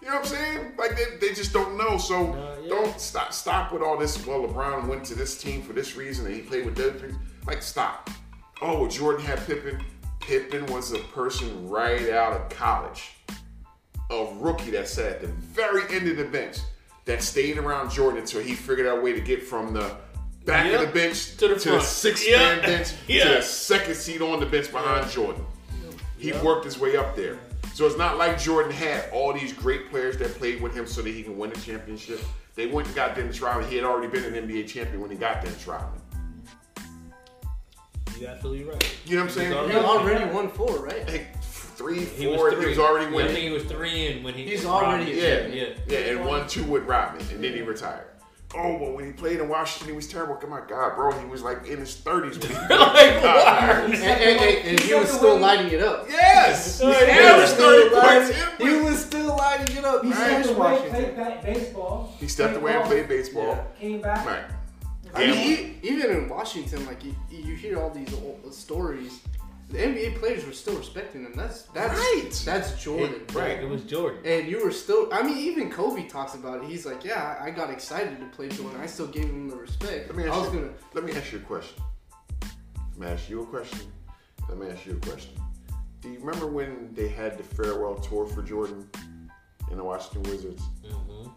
You 0.00 0.08
know 0.08 0.14
what 0.14 0.20
I'm 0.20 0.24
saying? 0.24 0.72
Like 0.78 0.96
they, 0.96 1.04
they 1.20 1.34
just 1.34 1.52
don't 1.52 1.76
know. 1.76 1.98
So 1.98 2.32
No, 2.32 2.56
yeah. 2.62 2.68
don't 2.70 2.98
stop 2.98 3.34
stop 3.34 3.74
with 3.74 3.82
all 3.82 3.98
this. 3.98 4.26
Well, 4.26 4.40
LeBron 4.40 4.88
went 4.88 5.04
to 5.04 5.14
this 5.14 5.36
team 5.36 5.60
for 5.60 5.74
this 5.74 5.96
reason 5.96 6.24
and 6.24 6.34
he 6.34 6.40
played 6.40 6.64
with 6.64 6.76
those 6.76 6.98
things. 6.98 7.14
Like 7.46 7.62
stop. 7.62 8.08
Oh, 8.62 8.88
Jordan 8.88 9.22
had 9.26 9.46
Pippen. 9.46 9.84
Pippen 10.20 10.64
was 10.72 10.92
a 10.92 10.98
person 10.98 11.68
right 11.68 12.08
out 12.08 12.32
of 12.32 12.48
college, 12.48 13.16
a 14.10 14.26
rookie 14.38 14.70
that 14.72 14.88
sat 14.88 15.06
at 15.12 15.20
the 15.22 15.28
very 15.28 15.82
end 15.94 16.08
of 16.08 16.16
the 16.16 16.24
bench 16.24 16.58
that 17.06 17.22
stayed 17.22 17.58
around 17.58 17.90
Jordan 17.90 18.20
until 18.20 18.42
he 18.42 18.54
figured 18.54 18.86
out 18.86 18.98
a 18.98 19.00
way 19.00 19.12
to 19.12 19.20
get 19.20 19.42
from 19.42 19.72
the 19.72 19.96
back 20.44 20.72
of 20.72 20.80
the 20.80 20.86
bench 20.86 21.36
To 21.38 21.48
the 21.48 21.56
front. 21.58 21.82
sixth 21.82 22.24
Yeah. 22.28 22.38
man 22.38 22.60
bench 22.62 22.88
to 23.08 23.28
the 23.28 23.42
second 23.42 23.94
seat 23.96 24.20
on 24.20 24.40
the 24.40 24.46
bench 24.46 24.70
behind 24.70 25.10
Jordan. 25.10 25.44
He 26.18 26.28
Yep. 26.30 26.42
worked 26.44 26.64
his 26.64 26.78
way 26.78 26.96
up 26.96 27.14
there. 27.16 27.38
So 27.74 27.86
it's 27.86 27.98
not 27.98 28.16
like 28.16 28.40
Jordan 28.40 28.72
had 28.72 29.10
all 29.12 29.32
these 29.34 29.52
great 29.52 29.90
players 29.90 30.16
that 30.18 30.34
played 30.38 30.62
with 30.62 30.74
him 30.74 30.86
so 30.86 31.02
that 31.02 31.10
he 31.10 31.22
can 31.22 31.36
win 31.36 31.50
a 31.50 31.54
championship. 31.56 32.20
They 32.54 32.66
went 32.66 32.86
and 32.86 32.96
got 32.96 33.14
Dennis 33.14 33.40
Rodman. 33.42 33.68
He 33.68 33.76
had 33.76 33.84
already 33.84 34.06
been 34.08 34.24
an 34.24 34.48
NBA 34.48 34.66
champion 34.66 35.00
when 35.02 35.10
he 35.10 35.16
got 35.16 35.44
Dennis 35.44 35.66
Rodman. 35.66 36.00
You're 38.18 38.30
absolutely 38.30 38.64
right. 38.64 38.96
You 39.04 39.16
know 39.16 39.24
what 39.24 39.30
I'm 39.30 39.34
saying? 39.36 39.52
He's 39.64 39.72
He 39.72 39.78
already 39.78 40.24
won 40.32 40.48
four, 40.48 40.78
right? 40.78 41.08
Hey, 41.08 41.26
three, 41.76 42.04
He 42.04 42.26
was 42.26 42.40
three. 42.52 42.62
he 42.62 42.68
was 42.70 42.78
already 42.78 43.06
Yeah, 43.06 43.12
I 43.12 43.14
winning. 43.14 43.32
think 43.34 43.44
he 43.48 43.52
was 43.52 43.64
three 43.64 44.06
in 44.08 44.22
when 44.22 44.34
he. 44.34 44.44
He's 44.44 44.64
already- 44.64 45.12
Yeah, 45.12 45.46
yeah. 45.46 45.64
yeah, 45.86 45.98
and 45.98 46.24
one 46.24 46.46
two 46.48 46.64
with 46.64 46.84
Rodman, 46.84 47.22
and 47.32 47.42
then 47.44 47.52
he 47.52 47.62
retired. 47.62 48.06
Oh, 48.54 48.76
well, 48.78 48.92
when 48.92 49.04
he 49.04 49.12
played 49.12 49.40
in 49.40 49.48
Washington, 49.48 49.88
he 49.88 49.96
was 49.96 50.06
terrible. 50.06 50.38
Oh 50.42 50.46
my 50.46 50.60
God, 50.66 50.94
bro, 50.94 51.10
he 51.18 51.26
was 51.26 51.42
like 51.42 51.66
in 51.66 51.78
his 51.78 51.96
thirties 51.96 52.38
when 52.38 52.48
he 52.48 52.54
played. 52.66 52.70
Like, 52.78 53.22
God. 53.22 53.84
And, 53.84 53.94
and, 53.94 54.40
and, 54.40 54.68
and 54.68 54.80
he 54.80 54.94
was 54.94 55.10
still 55.10 55.36
lighting 55.38 55.72
it 55.72 55.82
up. 55.82 56.06
Yes, 56.08 56.80
he 56.80 56.86
He 56.86 56.92
averaged 56.92 57.40
was 57.42 57.52
thirty 57.54 57.88
still 57.88 58.00
points. 58.00 58.30
lighting- 58.30 58.66
He 58.66 58.82
was 58.84 59.04
still 59.04 59.36
lighting 59.36 59.76
it 59.76 59.84
up. 59.84 60.02
He 60.02 60.08
He 60.08 60.14
stepped 60.14 60.44
stepped 60.44 60.58
away, 60.58 60.70
Washington. 60.72 61.14
played 61.14 61.42
baseball. 61.54 62.14
He 62.20 62.28
stepped 62.28 62.56
away 62.56 62.72
and 62.76 62.84
played 62.84 63.08
baseball. 63.08 63.66
Came 63.80 64.00
back. 64.00 64.24
Right. 64.26 64.44
I 65.14 65.26
mean, 65.26 65.34
e- 65.34 65.74
even 65.82 66.10
in 66.10 66.28
Washington, 66.28 66.84
like 66.86 67.02
you, 67.04 67.14
you 67.30 67.54
hear 67.56 67.80
all 67.80 67.90
these 67.90 68.12
old 68.14 68.54
stories. 68.54 69.20
The 69.68 69.78
NBA 69.78 70.18
players 70.20 70.46
were 70.46 70.52
still 70.52 70.76
respecting 70.76 71.24
him. 71.24 71.32
That's 71.34 71.62
that's 71.74 71.98
Right. 71.98 72.30
that's 72.44 72.80
Jordan, 72.82 73.22
Right, 73.32 73.58
it 73.60 73.68
was 73.68 73.82
Jordan. 73.82 74.20
And 74.24 74.46
you 74.48 74.64
were 74.64 74.70
still. 74.70 75.08
I 75.12 75.22
mean, 75.24 75.36
even 75.38 75.70
Kobe 75.70 76.06
talks 76.08 76.34
about 76.34 76.62
it. 76.62 76.68
He's 76.70 76.86
like, 76.86 77.04
"Yeah, 77.04 77.36
I 77.40 77.46
I 77.46 77.50
got 77.50 77.70
excited 77.70 78.20
to 78.20 78.26
play 78.26 78.48
Jordan. 78.48 78.80
I 78.80 78.86
still 78.86 79.08
gave 79.08 79.24
him 79.24 79.48
the 79.50 79.56
respect. 79.56 80.06
Let 80.08 80.16
me 80.16 80.24
I 80.24 80.28
ask 80.28 80.36
was 80.44 80.54
you. 80.54 80.60
gonna. 80.60 80.72
Let 80.94 81.04
me 81.04 81.12
ask 81.14 81.32
you 81.32 81.38
a 81.38 81.42
question. 81.42 81.82
Let 82.96 82.98
me 83.00 83.06
ask 83.08 83.28
you 83.28 83.42
a 83.42 83.46
question. 83.46 83.80
Let 84.48 84.58
me 84.58 84.68
ask 84.68 84.86
you 84.86 84.92
a 84.92 85.06
question. 85.06 85.32
Do 86.00 86.10
you 86.10 86.20
remember 86.20 86.46
when 86.46 86.90
they 86.94 87.08
had 87.08 87.36
the 87.36 87.42
farewell 87.42 87.96
tour 87.96 88.26
for 88.26 88.42
Jordan 88.42 88.88
in 89.72 89.78
the 89.78 89.84
Washington 89.84 90.22
Wizards? 90.30 90.62
hmm 90.84 91.28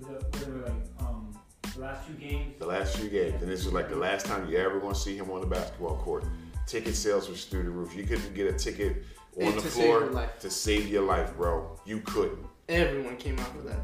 Was 0.00 0.10
it, 0.10 0.32
was 0.32 0.42
it 0.42 0.64
like 0.64 0.72
um, 0.98 1.38
the 1.74 1.80
last 1.80 2.08
two 2.08 2.14
games? 2.14 2.58
The 2.58 2.66
last 2.66 2.96
few 2.96 3.08
games, 3.08 3.40
and 3.40 3.48
this 3.50 3.64
was 3.64 3.72
like 3.72 3.88
the 3.88 3.96
last 3.96 4.26
time 4.26 4.48
you 4.50 4.56
ever 4.58 4.80
going 4.80 4.94
to 4.94 4.98
see 5.00 5.16
him 5.16 5.30
on 5.30 5.40
the 5.40 5.46
basketball 5.46 5.96
court. 5.98 6.24
Ticket 6.66 6.94
sales 6.96 7.28
was 7.28 7.44
through 7.44 7.64
the 7.64 7.70
roof. 7.70 7.94
You 7.94 8.04
couldn't 8.04 8.34
get 8.34 8.46
a 8.46 8.52
ticket 8.58 9.04
on 9.36 9.44
And 9.48 9.56
the 9.56 9.60
to 9.62 9.68
floor 9.68 10.00
your 10.00 10.10
life. 10.10 10.38
to 10.40 10.50
save 10.50 10.88
your 10.88 11.02
life, 11.02 11.36
bro. 11.36 11.78
You 11.84 12.00
couldn't. 12.00 12.46
Everyone 12.68 13.16
came 13.16 13.38
out 13.38 13.54
for 13.54 13.62
that. 13.62 13.80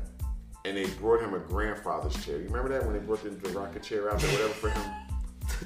And 0.64 0.76
they 0.76 0.86
brought 0.86 1.22
him 1.22 1.34
a 1.34 1.38
grandfather's 1.38 2.14
chair. 2.24 2.36
You 2.38 2.44
remember 2.48 2.68
that 2.70 2.84
when 2.84 2.92
they 2.94 2.98
brought 3.00 3.22
the, 3.22 3.30
the 3.30 3.48
rocket 3.58 3.82
chair 3.82 4.10
out 4.12 4.20
there, 4.20 4.30
whatever 4.32 4.52
for 4.54 4.68
him? 4.70 4.90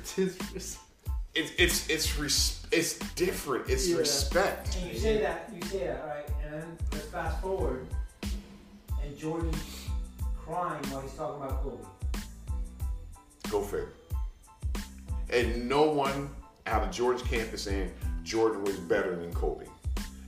Tis- 0.05 0.79
It's 1.37 1.51
it's 1.59 1.89
it's 1.91 2.17
res- 2.17 2.65
it's 2.71 2.97
different. 3.17 3.69
It's 3.69 3.89
Yeah. 3.89 3.97
respect. 3.97 4.77
And 4.77 4.93
you 4.93 4.97
say 4.97 5.21
that, 5.21 5.51
you 5.53 5.61
say 5.69 5.79
that, 5.89 6.05
right? 6.07 6.29
And 6.45 6.55
then 6.55 6.79
let's 6.93 7.07
fast 7.07 7.41
forward, 7.43 7.89
and 9.03 9.19
Jordan 9.19 9.51
crying 10.39 10.81
while 10.91 11.01
he's 11.01 11.13
talking 11.15 11.43
about 11.43 11.61
Kobe. 11.65 11.83
Go 13.51 13.63
figure. 13.63 13.89
And 15.31 15.69
no 15.69 15.91
one 15.91 16.31
out 16.67 16.83
of 16.83 16.91
George 16.91 17.23
camp 17.25 17.53
is 17.53 17.63
saying 17.63 17.91
Jordan 18.23 18.65
was 18.65 18.77
better 18.79 19.15
than 19.17 19.33
Kobe. 19.35 19.67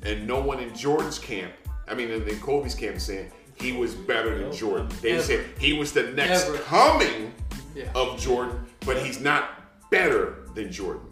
And 0.03 0.27
no 0.27 0.41
one 0.41 0.61
in 0.61 0.75
Jordan's 0.75 1.19
camp, 1.19 1.53
I 1.89 1.95
mean 1.95 2.11
in, 2.11 2.23
in 2.29 2.39
Kobe's 2.41 2.75
camp 2.75 2.97
is 2.97 3.05
saying 3.05 3.33
he 3.55 3.73
was 3.73 3.95
better 3.95 4.39
than 4.39 4.53
Jordan. 4.53 4.89
They 5.03 5.13
Ever. 5.13 5.23
said 5.23 5.45
he 5.59 5.73
was 5.73 5.93
the 5.93 6.05
next 6.13 6.45
Ever. 6.47 6.59
coming 6.59 7.33
Yeah. 7.75 7.91
of 7.95 8.19
Jordan, 8.21 8.65
but 8.85 8.99
he's 8.99 9.21
not 9.21 9.51
better 9.91 10.47
than 10.55 10.71
Jordan. 10.71 11.03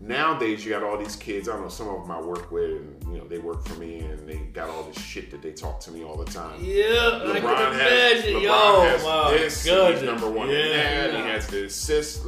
Nowadays, 0.00 0.64
you 0.64 0.70
got 0.70 0.84
all 0.84 0.96
these 0.96 1.16
kids. 1.16 1.48
I 1.48 1.54
don't 1.54 1.62
know 1.62 1.68
some 1.68 1.88
of 1.88 2.02
them 2.02 2.10
I 2.12 2.20
work 2.20 2.52
with, 2.52 2.70
and 2.70 3.02
you 3.12 3.18
know 3.18 3.26
they 3.26 3.38
work 3.38 3.64
for 3.66 3.74
me, 3.74 3.98
and 3.98 4.28
they 4.28 4.36
got 4.36 4.70
all 4.70 4.84
this 4.84 4.96
shit 5.02 5.28
that 5.32 5.42
they 5.42 5.50
talk 5.52 5.80
to 5.80 5.90
me 5.90 6.04
all 6.04 6.16
the 6.16 6.24
time. 6.30 6.56
Yeah, 6.62 6.84
I 6.84 7.26
LeBron 7.26 7.40
can 7.40 7.72
has. 7.74 8.22
LeBron 8.24 8.42
Yo, 8.42 8.80
has 8.82 9.02
my 9.04 9.30
this, 9.32 9.64
goodness. 9.64 10.00
he's 10.00 10.08
number 10.08 10.30
one 10.30 10.50
in 10.50 10.54
Yeah. 10.54 11.10
he 11.10 11.28
has 11.28 11.48
the 11.48 11.64
assists. 11.66 12.24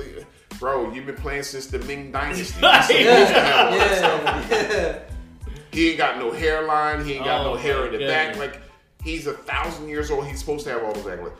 Bro, 0.58 0.92
you've 0.92 1.06
been 1.06 1.14
playing 1.14 1.44
since 1.44 1.66
the 1.68 1.78
Ming 1.80 2.10
Dynasty. 2.10 2.54
Yeah. 2.60 2.88
You're 2.88 3.26
supposed 3.26 3.34
to 3.34 3.40
have 3.40 3.66
all 3.72 3.78
that 3.78 3.98
stuff. 3.98 4.50
yeah, 4.50 4.72
yeah. 4.72 4.98
He 5.72 5.88
ain't 5.90 5.98
got 5.98 6.18
no 6.18 6.32
hairline, 6.32 7.04
he 7.04 7.12
ain't 7.14 7.24
got 7.24 7.46
Oh, 7.46 7.52
no 7.52 7.56
hair 7.56 7.86
in 7.86 7.92
the 7.92 7.98
goodness. 7.98 8.10
back. 8.10 8.36
Like, 8.36 8.60
he's 9.04 9.28
a 9.28 9.32
thousand 9.34 9.88
years 9.88 10.10
old, 10.10 10.26
he's 10.26 10.40
supposed 10.40 10.64
to 10.66 10.72
have 10.72 10.82
all 10.82 10.92
those 10.92 11.04
accolades. 11.04 11.32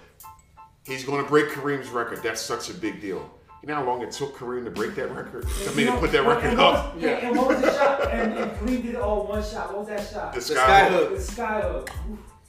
He's 0.87 1.05
gonna 1.05 1.27
break 1.27 1.49
Kareem's 1.49 1.89
record. 1.89 2.23
That's 2.23 2.41
such 2.41 2.71
a 2.71 2.75
big 2.75 3.01
deal. 3.01 3.29
You 3.63 3.69
know 3.69 3.75
how 3.75 3.85
long 3.85 4.01
it 4.03 4.11
took 4.11 4.37
Kareem 4.37 4.65
to 4.65 4.71
break 4.71 4.95
that 4.95 5.15
record? 5.15 5.47
I 5.69 5.75
mean, 5.75 5.87
to 5.87 5.97
put 5.99 6.13
that 6.13 6.27
record 6.27 6.57
what 6.57 6.61
up. 6.75 6.95
was- 6.95 7.05
And, 7.05 7.13
and 7.27 7.37
what 7.37 7.49
was 7.49 7.61
the 7.61 7.73
shot? 7.73 8.11
And, 8.11 8.33
and 8.33 8.51
Kareem 8.53 8.83
did 8.83 8.97
all 8.97 9.27
one 9.27 9.43
shot. 9.43 9.69
What 9.71 9.81
was 9.81 9.89
that 9.89 10.09
shot? 10.11 10.33
The 10.33 10.39
The 10.41 10.45
sky. 10.47 10.55
sky 10.55 10.89
hook. 10.89 11.09
hook. 11.11 11.19
The 11.19 11.23
sky 11.25 11.61
hook. 11.61 11.91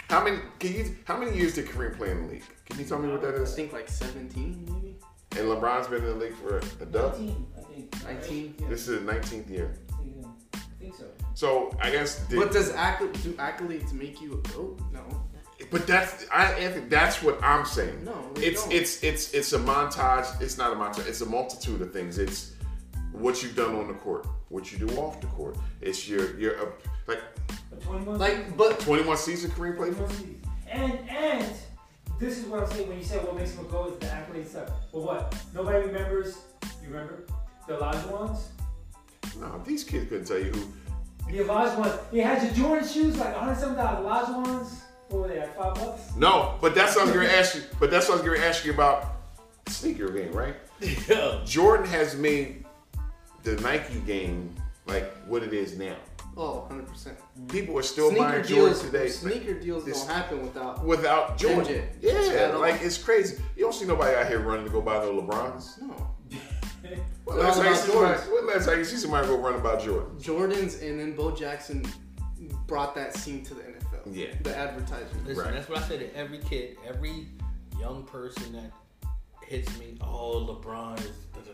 How 0.09 0.23
many? 0.23 0.37
Can 0.59 0.73
you? 0.73 0.95
How 1.05 1.17
many 1.17 1.35
years 1.37 1.53
did 1.55 1.67
Kareem 1.67 1.97
play 1.97 2.11
in 2.11 2.25
the 2.27 2.33
league? 2.33 2.43
Can 2.65 2.79
you 2.79 2.85
tell 2.85 2.99
me 2.99 3.09
what 3.11 3.21
that 3.21 3.35
is? 3.35 3.51
I 3.51 3.55
think 3.55 3.73
like 3.73 3.89
17 3.89 4.65
maybe. 4.69 4.97
And 5.37 5.47
LeBron's 5.47 5.87
been 5.87 5.99
in 6.03 6.05
the 6.19 6.25
league 6.25 6.33
for 6.35 6.57
a 6.57 6.85
dub. 6.85 7.13
19, 7.17 7.47
I 7.57 7.61
think. 7.61 8.03
19? 8.05 8.55
Yeah, 8.59 8.67
This 8.67 8.87
is 8.87 8.99
his 8.99 9.09
19th 9.09 9.49
year. 9.49 9.77
I 10.53 10.57
think, 10.79 10.95
so. 10.95 11.05
So 11.35 11.71
I 11.81 11.89
guess. 11.91 12.19
Did, 12.27 12.39
But 12.39 12.51
does 12.51 12.71
acc- 12.71 12.99
do 13.23 13.31
accolades 13.33 13.93
make 13.93 14.21
you 14.21 14.33
a 14.33 14.47
goat? 14.49 14.79
No. 14.91 15.20
But 15.69 15.85
that's 15.85 16.25
I, 16.31 16.53
I 16.53 16.71
think 16.71 16.89
that's 16.89 17.21
what 17.21 17.41
I'm 17.43 17.65
saying. 17.65 18.03
No, 18.05 18.31
they 18.35 18.45
it's 18.47 18.63
don't. 18.63 18.73
it's 18.73 19.03
it's 19.03 19.33
it's 19.33 19.53
a 19.53 19.59
montage. 19.59 20.41
It's 20.41 20.57
not 20.57 20.73
a 20.73 20.75
montage. 20.75 21.07
It's 21.07 21.21
a 21.21 21.25
multitude 21.25 21.81
of 21.81 21.93
things. 21.93 22.17
It's 22.17 22.53
what 23.11 23.43
you've 23.43 23.55
done 23.55 23.75
on 23.75 23.87
the 23.87 23.93
court, 23.93 24.25
what 24.49 24.71
you 24.71 24.77
do 24.79 24.87
off 24.97 25.21
the 25.21 25.27
court. 25.27 25.57
It's 25.81 26.07
your 26.07 26.37
your 26.39 26.59
uh, 26.59 26.65
like 27.07 27.21
But 27.69 27.81
21 27.81 28.17
Like, 28.17 28.57
but 28.57 28.79
21 28.79 29.17
season 29.17 29.51
Kareem 29.51 29.77
played 29.77 29.95
for. 29.95 30.05
21. 30.05 30.41
And, 30.71 31.09
and, 31.09 31.53
this 32.17 32.37
is 32.37 32.45
what 32.45 32.61
I'm 32.61 32.69
saying 32.69 32.87
when 32.87 32.97
you 32.97 33.03
say 33.03 33.17
what 33.17 33.35
makes 33.35 33.55
him 33.55 33.65
a 33.65 33.69
goat 33.69 33.93
is 33.93 33.99
the 33.99 34.13
accolade 34.13 34.47
stuff. 34.47 34.69
But 34.93 35.01
what? 35.01 35.35
Nobody 35.53 35.87
remembers, 35.87 36.37
you 36.81 36.89
remember? 36.89 37.25
The 37.67 37.77
Olajuwons? 37.77 38.39
No, 39.39 39.61
these 39.65 39.83
kids 39.83 40.07
couldn't 40.07 40.25
tell 40.25 40.37
you 40.37 40.51
who. 40.51 40.71
The 41.31 41.43
Olajuwons. 41.43 41.99
He 42.11 42.19
had 42.19 42.43
your 42.43 42.53
Jordan 42.53 42.87
shoes, 42.87 43.17
like 43.17 43.35
100 43.35 43.59
something 43.59 43.75
dollars. 43.75 44.05
Olajuwons, 44.05 44.81
what 45.11 45.21
were 45.23 45.27
they, 45.27 45.39
like 45.39 45.55
five 45.57 45.75
bucks? 45.75 46.15
No, 46.15 46.55
but 46.61 46.73
that's 46.75 46.95
what 46.95 47.03
I 47.03 47.05
was 47.05 47.13
going 47.13 47.27
to 47.27 47.37
ask 47.37 47.55
you. 47.55 47.61
But 47.79 47.91
that's 47.91 48.07
what 48.07 48.15
I 48.15 48.17
was 48.21 48.25
going 48.27 48.39
to 48.39 48.45
ask 48.47 48.65
you 48.65 48.73
about 48.73 49.05
sneaker 49.67 50.09
game, 50.09 50.31
right? 50.31 50.55
Yeah. 51.07 51.41
Jordan 51.45 51.85
has 51.87 52.15
made 52.15 52.65
the 53.43 53.55
Nike 53.57 53.99
game 53.99 54.55
like 54.87 55.11
what 55.27 55.43
it 55.43 55.53
is 55.53 55.77
now. 55.77 55.95
oh, 56.35 56.61
100 56.61 56.87
percent. 56.87 57.17
People 57.49 57.77
are 57.77 57.83
still 57.83 58.09
Sneaker 58.09 58.23
buying 58.25 58.43
Jordan 58.43 58.65
deals. 58.69 58.81
today. 58.83 59.07
Sneaker 59.09 59.53
deals 59.59 59.85
This- 59.85 59.99
don't 60.03 60.15
happen 60.15 60.41
without. 60.41 60.83
without 60.83 61.37
Jordan. 61.37 61.65
MJ. 62.01 62.33
Yeah, 62.33 62.39
At 62.47 62.59
like 62.59 62.81
it's 62.81 62.97
crazy. 62.97 63.37
You 63.55 63.63
don't 63.63 63.73
see 63.75 63.85
nobody 63.85 64.15
out 64.15 64.27
here 64.27 64.39
running 64.39 64.65
to 64.65 64.71
go 64.71 64.81
buy 64.81 64.95
no 65.05 65.21
LeBrons. 65.21 65.81
No. 65.81 66.07
What 67.23 67.37
last 67.37 67.57
time 67.57 67.65
you 67.65 67.71
about 67.71 67.83
see 67.83 67.91
somebody, 67.91 68.21
when 68.31 68.47
last 68.47 68.65
time 68.65 68.77
you 68.79 68.85
see 68.85 68.97
somebody 68.97 69.27
go 69.27 69.37
run 69.37 69.53
about 69.53 69.83
Jordan? 69.83 70.17
Jordans 70.19 70.81
and 70.81 70.99
then 70.99 71.15
Bo 71.15 71.29
Jackson 71.29 71.85
brought 72.65 72.95
that 72.95 73.15
scene 73.15 73.43
to 73.45 73.53
the 73.53 73.61
NFL. 73.61 73.80
Yeah. 74.09 74.27
The 74.41 74.55
advertisement. 74.57 75.25
Listen, 75.27 75.43
Right. 75.45 75.53
that's 75.53 75.69
what 75.69 75.79
I 75.79 75.87
say 75.87 75.97
to 75.99 76.15
every 76.15 76.39
kid, 76.39 76.77
every 76.87 77.27
young 77.79 78.03
person 78.03 78.53
that 78.53 78.71
hits 79.45 79.77
me. 79.77 79.97
Oh, 80.01 80.45
LeBron 80.45 80.99
is. 80.99 81.17
da- 81.33 81.41
da." 81.41 81.53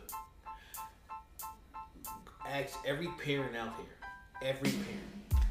Ask 2.47 2.77
every 2.85 3.07
parent 3.23 3.55
out 3.57 3.73
here, 3.75 3.97
every 4.41 4.71
parent, 4.71 5.43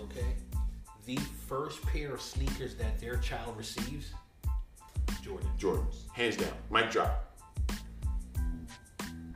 okay? 0.00 0.36
The 1.04 1.16
first 1.48 1.82
pair 1.82 2.12
of 2.14 2.20
sneakers 2.22 2.76
that 2.76 3.00
their 3.00 3.16
child 3.16 3.56
receives, 3.56 4.12
Jordan. 5.22 5.50
Jordans, 5.58 6.08
hands 6.12 6.36
down. 6.36 6.52
Mic 6.70 6.90
drop. 6.92 7.36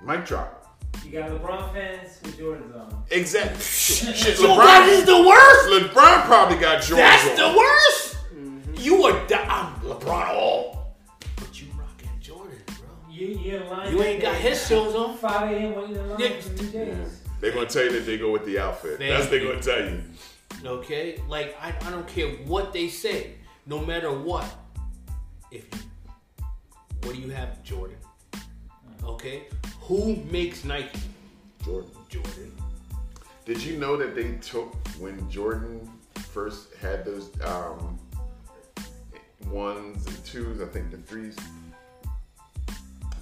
Mic 0.05 0.25
drop. 0.25 0.62
You 1.05 1.11
got 1.21 1.31
LeBron 1.31 1.73
fans 1.75 2.19
with 2.23 2.39
Jordans 2.39 2.75
on. 2.75 3.03
Exactly. 3.11 3.61
Shit, 3.61 4.37
So 4.39 4.57
that 4.57 4.89
is 4.89 5.05
the 5.05 5.23
worst. 5.23 5.93
LeBron 5.93 6.25
probably 6.25 6.57
got 6.59 6.83
Jordans 6.83 6.97
That's 6.97 7.41
on. 7.41 7.53
the 7.53 7.59
worst. 7.59 8.17
Mm-hmm. 8.35 8.75
You 8.79 9.03
are 9.05 9.27
di- 9.27 9.35
I'm 9.49 9.75
LeBron 9.81 10.29
all, 10.31 10.95
but 11.37 11.61
you 11.61 11.69
rocking 11.79 12.11
Jordan, 12.21 12.59
bro. 12.67 12.89
You, 13.11 13.27
you 13.29 13.57
in. 13.57 13.93
You 13.93 14.03
ain't 14.03 14.23
got 14.23 14.37
his 14.37 14.67
shoes 14.67 14.95
on. 14.95 15.17
5 15.17 15.51
a.m. 15.53 15.75
waiting 15.75 15.97
in 15.97 16.09
line 16.11 16.21
Yeah. 16.21 16.41
for 16.41 16.63
New 16.63 17.07
They're 17.41 17.53
gonna 17.53 17.67
tell 17.67 17.85
you 17.85 17.93
that 17.93 18.07
they 18.07 18.17
go 18.19 18.31
with 18.31 18.45
the 18.47 18.59
outfit. 18.59 18.99
Thank 18.99 19.11
That's 19.11 19.25
what 19.25 19.31
they're 19.31 19.45
gonna 19.45 19.63
tell 19.63 19.81
you. 19.91 20.03
Okay? 20.65 21.21
Like 21.29 21.57
I, 21.61 21.75
I 21.87 21.91
don't 21.91 22.07
care 22.07 22.29
what 22.47 22.73
they 22.73 22.89
say, 22.89 23.35
no 23.67 23.85
matter 23.85 24.13
what. 24.13 24.45
If 25.51 25.67
you 25.75 25.81
what 27.03 27.17
do 27.17 27.21
you 27.21 27.31
have, 27.31 27.63
Jordan? 27.65 27.97
Okay? 29.05 29.45
Who 29.83 30.17
makes 30.31 30.65
Nike? 30.65 31.01
Jordan. 31.65 31.91
Jordan. 32.09 32.53
Did 33.45 33.63
you 33.63 33.77
know 33.77 33.97
that 33.97 34.15
they 34.15 34.33
took 34.37 34.75
when 34.99 35.29
Jordan 35.31 35.89
first 36.15 36.75
had 36.75 37.05
those 37.05 37.31
um, 37.43 37.99
ones 39.49 40.07
and 40.07 40.25
twos, 40.25 40.61
I 40.61 40.67
think 40.67 40.91
the 40.91 40.99
threes. 40.99 41.37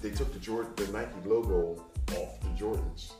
They 0.01 0.09
took 0.09 0.31
the 0.33 0.39
Jordan, 0.39 0.71
the 0.75 0.87
Nike 0.87 1.11
logo 1.25 1.83
off 2.15 2.39
the 2.41 2.47
Jordans. 2.57 3.13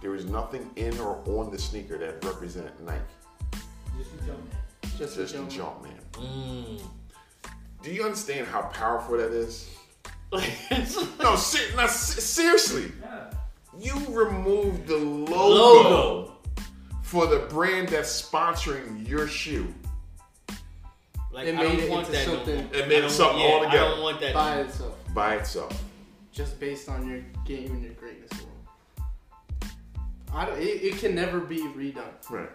There 0.00 0.14
is 0.14 0.26
nothing 0.26 0.70
in 0.76 0.98
or 0.98 1.22
on 1.26 1.50
the 1.50 1.58
sneaker 1.58 1.98
that 1.98 2.24
represented 2.24 2.72
Nike. 2.84 3.00
Just 3.98 4.10
a 4.14 4.26
jump 4.26 4.38
man. 4.52 4.60
Just, 4.82 4.98
Just 4.98 5.16
a 5.16 5.20
the 5.20 5.26
jump. 5.26 5.50
jump 5.50 5.82
man. 5.82 6.00
Mm. 6.12 6.82
Do 7.82 7.92
you 7.92 8.04
understand 8.04 8.46
how 8.46 8.62
powerful 8.62 9.16
that 9.18 9.32
is? 9.32 9.70
Like, 10.30 10.50
No, 11.20 11.36
ser- 11.36 11.76
no 11.76 11.86
se- 11.86 12.20
seriously. 12.20 12.92
Yeah. 13.00 13.30
You 13.78 13.94
removed 14.08 14.86
the 14.86 14.96
logo, 14.96 15.34
logo. 15.34 16.32
for 17.02 17.26
the 17.26 17.40
brand 17.50 17.88
that's 17.88 18.20
sponsoring 18.22 19.06
your 19.08 19.26
shoe. 19.28 19.72
Like 21.32 21.46
It 21.48 21.56
I 21.56 21.62
don't 21.62 21.74
made 21.76 21.84
it 21.84 21.90
want 21.90 22.06
into 22.08 22.12
that 22.18 22.26
no 22.28 22.34
something- 22.36 22.56
more. 22.66 22.74
It 22.74 22.88
made 22.88 23.04
it 23.04 23.10
something 23.10 23.40
yeah, 23.40 23.46
altogether. 23.46 23.78
I 23.78 23.88
don't 23.88 24.02
want 24.02 24.20
that. 24.20 24.34
By 24.34 24.54
no 24.56 24.60
itself. 24.62 24.94
by 25.14 25.34
itself. 25.36 25.84
Just 26.32 26.58
based 26.60 26.88
on 26.88 27.08
your 27.08 27.20
game 27.44 27.70
and 27.72 27.82
your 27.84 27.92
greatness 27.94 28.30
alone. 28.40 29.30
I 30.32 30.44
don't, 30.46 30.58
it, 30.58 30.82
it 30.82 30.98
can 30.98 31.14
never 31.14 31.38
be 31.40 31.58
redone. 31.58 32.02
Right. 32.30 32.50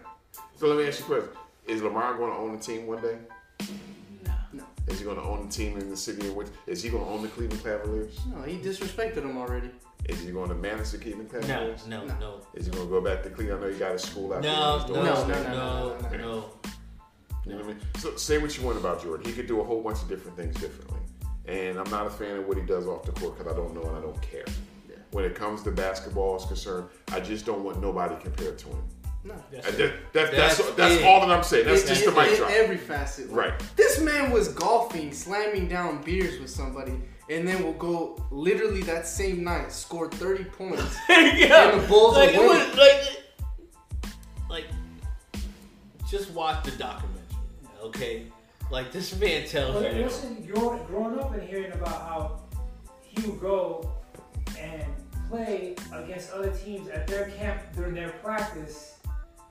So 0.56 0.66
let 0.68 0.76
me 0.78 0.86
ask 0.86 1.00
you 1.00 1.14
a 1.14 1.20
question: 1.20 1.36
Is 1.66 1.82
Lamar 1.82 2.14
going 2.16 2.30
to 2.32 2.38
own 2.38 2.52
the 2.56 2.62
team 2.62 2.86
one 2.86 3.00
day? 3.02 3.16
Nah. 4.90 4.94
No. 4.94 4.94
Is 4.94 4.98
he 4.98 5.04
going 5.04 5.16
to 5.16 5.22
own 5.22 5.46
the 5.46 5.52
team 5.52 5.78
in 5.78 5.88
the 5.90 5.96
city 5.96 6.26
in 6.26 6.34
which? 6.34 6.48
Is 6.66 6.82
he 6.82 6.88
going 6.90 7.04
to 7.04 7.10
own 7.10 7.22
the 7.22 7.28
Cleveland 7.28 7.62
Cavaliers? 7.62 8.18
No, 8.34 8.42
he 8.42 8.58
disrespected 8.58 9.16
them 9.16 9.36
already. 9.38 9.70
Is 10.08 10.20
he 10.20 10.32
going 10.32 10.48
to 10.48 10.54
manage 10.54 10.90
the 10.90 10.98
Cleveland 10.98 11.30
No, 11.32 11.40
Cavaliers? 11.40 11.86
no, 11.86 12.04
No. 12.06 12.18
no. 12.18 12.40
Is 12.54 12.66
he 12.66 12.72
going 12.72 12.84
to 12.86 12.90
go 12.90 13.00
back 13.00 13.22
to 13.22 13.30
Cleveland? 13.30 13.62
I 13.64 13.66
know 13.68 13.72
he 13.72 13.78
got 13.78 13.92
his 13.92 14.02
school 14.02 14.32
out 14.32 14.42
No, 14.42 14.78
there. 14.86 15.02
no, 15.04 15.14
He's 15.14 15.28
no, 15.28 15.42
no, 15.42 15.42
no, 15.42 15.98
no, 16.00 16.08
no, 16.10 16.16
no. 16.18 16.44
You 17.46 17.52
know 17.52 17.56
what 17.58 17.64
I 17.64 17.68
mean? 17.68 17.80
So 17.98 18.16
say 18.16 18.38
what 18.38 18.56
you 18.56 18.64
want 18.64 18.78
about 18.78 19.02
Jordan. 19.02 19.26
He 19.26 19.32
could 19.32 19.46
do 19.46 19.60
a 19.60 19.64
whole 19.64 19.82
bunch 19.82 20.02
of 20.02 20.08
different 20.08 20.36
things 20.36 20.54
differently. 20.60 20.98
And 21.46 21.78
I'm 21.78 21.90
not 21.90 22.06
a 22.06 22.10
fan 22.10 22.36
of 22.36 22.46
what 22.46 22.56
he 22.58 22.62
does 22.64 22.86
off 22.86 23.04
the 23.04 23.12
court 23.12 23.36
because 23.38 23.52
I 23.52 23.56
don't 23.56 23.74
know 23.74 23.82
and 23.82 23.96
I 23.96 24.00
don't 24.00 24.20
care. 24.22 24.44
Yeah. 24.88 24.96
When 25.12 25.24
it 25.24 25.34
comes 25.34 25.62
to 25.64 25.70
basketball 25.70 26.36
is 26.36 26.44
concerned, 26.44 26.86
I 27.12 27.20
just 27.20 27.46
don't 27.46 27.64
want 27.64 27.80
nobody 27.80 28.14
compared 28.22 28.58
to 28.58 28.68
him. 28.68 28.82
No. 29.22 29.34
That's 29.52 29.66
And 29.68 29.76
that, 29.76 29.92
that, 30.14 30.30
that's 30.32 30.56
That's 30.58 30.70
that's 30.76 31.02
all 31.04 31.20
that 31.26 31.30
I'm 31.36 31.42
saying. 31.42 31.66
That's 31.66 31.82
In- 31.82 31.88
just 31.88 32.04
in- 32.06 32.14
the 32.14 32.20
mic 32.20 32.30
in 32.30 32.36
drop. 32.38 32.50
every 32.50 32.76
facet. 32.78 33.28
Right. 33.30 33.52
This 33.76 34.00
man 34.00 34.30
was 34.30 34.48
golfing, 34.48 35.12
slamming 35.12 35.68
down 35.68 36.02
beers 36.02 36.40
with 36.40 36.48
somebody, 36.50 36.94
and 37.28 37.46
then 37.46 37.62
will 37.62 37.74
go 37.74 38.16
literally 38.30 38.82
that 38.84 39.06
same 39.06 39.44
night 39.44 39.72
score 39.72 40.10
30 40.10 40.44
points. 40.44 40.96
yeah. 41.10 41.70
And 41.72 41.82
the 41.82 41.86
Bulls 41.86 42.16
like, 42.16 42.32
will 42.34 42.44
it 42.44 42.48
win. 42.48 42.68
was, 42.70 42.78
like, 42.78 43.22
like, 44.48 44.64
just 46.08 46.30
watch 46.32 46.64
the 46.64 46.70
documentary, 46.72 47.20
okay? 47.82 48.26
Like 48.70 48.90
this 48.92 49.18
man 49.20 49.46
tells 49.46 49.82
But 49.82 49.94
you. 49.96 50.04
listen, 50.04 50.44
growing, 50.50 50.82
growing 50.84 51.18
up 51.18 51.32
and 51.34 51.42
hearing 51.42 51.72
about 51.72 51.88
how 52.02 52.40
he 53.02 53.20
would 53.28 53.40
go 53.40 53.92
and 54.58 54.82
play 55.28 55.74
against 55.92 56.32
other 56.32 56.50
teams 56.50 56.88
at 56.88 57.06
their 57.06 57.30
camp 57.30 57.60
during 57.76 57.94
their 57.94 58.10
practice, 58.24 58.96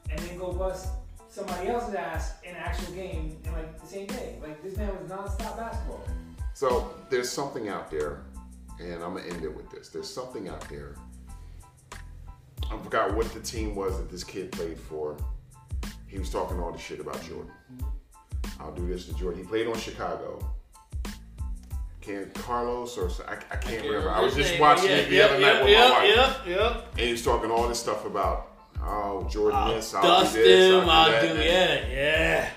and 0.09 0.19
then 0.19 0.37
go 0.37 0.51
bust 0.51 0.89
somebody 1.29 1.67
else's 1.67 1.95
ass 1.95 2.33
in 2.43 2.51
an 2.51 2.57
actual 2.57 2.93
game 2.93 3.37
in 3.43 3.53
like 3.53 3.79
the 3.79 3.87
same 3.87 4.07
day. 4.07 4.35
Like 4.41 4.61
this 4.63 4.77
man 4.77 4.89
was 4.99 5.09
non-stop 5.09 5.57
basketball. 5.57 6.03
So 6.53 6.93
there's 7.09 7.29
something 7.29 7.69
out 7.69 7.89
there, 7.89 8.23
and 8.79 8.95
I'm 9.03 9.13
gonna 9.13 9.27
end 9.27 9.43
it 9.43 9.55
with 9.55 9.69
this. 9.69 9.89
There's 9.89 10.11
something 10.11 10.49
out 10.49 10.67
there. 10.69 10.95
I 12.71 12.77
forgot 12.77 13.15
what 13.15 13.31
the 13.33 13.39
team 13.39 13.75
was 13.75 13.97
that 13.97 14.09
this 14.09 14.23
kid 14.23 14.51
played 14.51 14.77
for. 14.77 15.17
He 16.07 16.19
was 16.19 16.29
talking 16.29 16.59
all 16.59 16.71
the 16.71 16.79
shit 16.79 16.99
about 16.99 17.21
Jordan. 17.23 17.51
I'll 18.59 18.73
do 18.73 18.87
this 18.87 19.05
to 19.05 19.13
Jordan. 19.13 19.41
He 19.41 19.47
played 19.47 19.67
on 19.67 19.77
Chicago. 19.77 20.39
Can't 22.01 22.33
Carlos 22.33 22.97
or 22.97 23.09
I, 23.27 23.33
I 23.51 23.55
can't 23.57 23.85
remember. 23.85 24.09
I 24.09 24.21
was 24.21 24.35
just 24.35 24.59
watching 24.59 24.89
yeah, 24.89 24.95
it 24.97 25.09
the 25.09 25.15
yeah, 25.15 25.25
other 25.25 25.39
night 25.39 25.41
yeah, 25.41 25.63
with 25.63 25.71
yeah, 25.71 25.87
my 25.87 25.91
wife, 25.91 26.41
Yeah, 26.47 26.55
yeah. 26.55 26.81
and 26.91 26.99
he's 26.99 27.23
talking 27.23 27.51
all 27.51 27.67
this 27.67 27.79
stuff 27.79 28.05
about 28.05 28.48
oh 28.83 29.27
Jordan 29.29 29.57
I'll 29.59 29.73
this, 29.73 29.93
I'll 29.93 30.01
dust 30.01 30.33
do 30.35 30.43
this, 30.43 30.83
him. 30.83 30.89
I'll 30.89 31.09
that, 31.11 31.21
do 31.21 31.41
yeah, 31.41 31.87
yeah. 31.87 32.49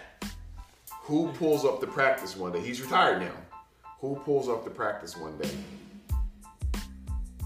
Who 1.02 1.28
pulls 1.32 1.64
up 1.64 1.80
the 1.80 1.86
practice 1.86 2.36
one 2.36 2.52
day? 2.52 2.60
He's 2.60 2.80
retired 2.80 3.20
now. 3.20 3.32
Who 4.00 4.16
pulls 4.24 4.48
up 4.48 4.64
the 4.64 4.70
practice 4.70 5.16
one 5.16 5.36
day 5.38 5.50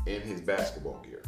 in 0.06 0.20
his 0.22 0.40
basketball 0.40 1.02
gear? 1.04 1.22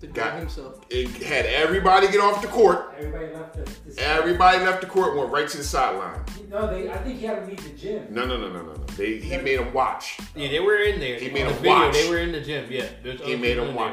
The 0.00 0.08
guy 0.08 0.30
Got- 0.30 0.38
himself. 0.40 0.80
It 0.90 1.08
had 1.22 1.46
everybody 1.46 2.08
get 2.08 2.20
off 2.20 2.42
the 2.42 2.48
court. 2.48 2.92
Everybody 2.98 3.32
left 3.32 3.54
the. 3.54 3.90
the 3.92 4.02
Everybody 4.02 4.58
left 4.64 4.80
the 4.80 4.88
court, 4.88 5.16
went 5.16 5.30
right 5.30 5.48
to 5.48 5.56
the 5.56 5.62
sideline. 5.62 6.20
No, 6.50 6.66
they. 6.66 6.90
I 6.90 6.98
think 6.98 7.20
he 7.20 7.26
had 7.26 7.40
to 7.40 7.46
leave 7.46 7.62
the 7.62 7.70
gym. 7.70 8.06
No, 8.10 8.26
no, 8.26 8.36
no, 8.36 8.48
no, 8.52 8.62
no, 8.62 8.72
no. 8.72 8.84
They, 8.96 9.18
he 9.18 9.36
made 9.36 9.60
them 9.60 9.72
watch. 9.72 10.18
Yeah, 10.34 10.48
they 10.48 10.58
were 10.58 10.78
in 10.78 10.98
there. 10.98 11.20
He 11.20 11.30
made 11.30 11.46
the 11.46 11.50
him 11.52 11.62
video, 11.62 11.70
watch. 11.70 11.94
They 11.94 12.10
were 12.10 12.18
in 12.18 12.32
the 12.32 12.40
gym. 12.40 12.66
Yeah, 12.68 12.86
He 13.04 13.36
made 13.36 13.54
people 13.54 13.66
them 13.66 13.68
in 13.68 13.76
there. 13.76 13.84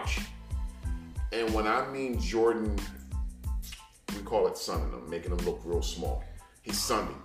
And 1.32 1.54
when 1.54 1.68
I 1.68 1.88
mean 1.90 2.20
Jordan, 2.20 2.76
we 4.16 4.22
call 4.24 4.48
it 4.48 4.58
sunning 4.58 4.92
them, 4.92 5.10
making 5.10 5.32
him 5.32 5.38
look 5.46 5.62
real 5.64 5.82
small. 5.82 6.24
He 6.62 6.72
sunned 6.72 7.10
him. 7.10 7.24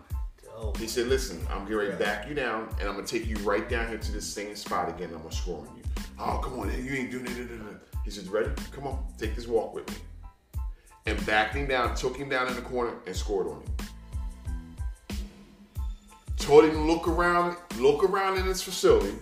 He 0.79 0.87
said, 0.87 1.09
"Listen, 1.09 1.45
I'm 1.51 1.63
getting 1.63 1.79
ready 1.79 1.91
to 1.91 1.97
back 1.97 2.29
you 2.29 2.35
down, 2.35 2.69
and 2.79 2.89
I'm 2.89 2.95
gonna 2.95 3.07
take 3.07 3.27
you 3.27 3.37
right 3.39 3.69
down 3.69 3.89
here 3.89 3.99
to 3.99 4.13
this 4.13 4.27
same 4.27 4.55
spot 4.55 4.89
again. 4.89 5.11
I'm 5.13 5.19
gonna 5.19 5.33
score 5.33 5.59
on 5.59 5.77
you. 5.77 5.83
Oh, 6.19 6.39
come 6.43 6.61
on, 6.61 6.71
you 6.85 6.93
ain't 6.93 7.11
doing 7.11 7.27
it." 7.27 7.51
He 8.05 8.11
said, 8.11 8.29
"Ready? 8.29 8.51
Come 8.71 8.87
on, 8.87 9.05
take 9.19 9.35
this 9.35 9.49
walk 9.49 9.75
with 9.75 9.89
me." 9.91 9.97
And 11.07 11.27
backed 11.27 11.55
him 11.55 11.67
down, 11.67 11.95
took 11.97 12.17
him 12.17 12.29
down 12.29 12.47
in 12.49 12.55
the 12.55 12.63
corner, 12.63 12.95
and 13.07 13.17
scored 13.17 13.49
on 13.49 13.63
him. 13.63 13.73
Told 16.37 16.65
him 16.65 16.73
to 16.73 16.81
look 16.81 17.09
around, 17.09 17.57
look 17.79 18.05
around 18.05 18.39
in 18.39 18.45
his 18.45 18.63
facility, 18.63 19.17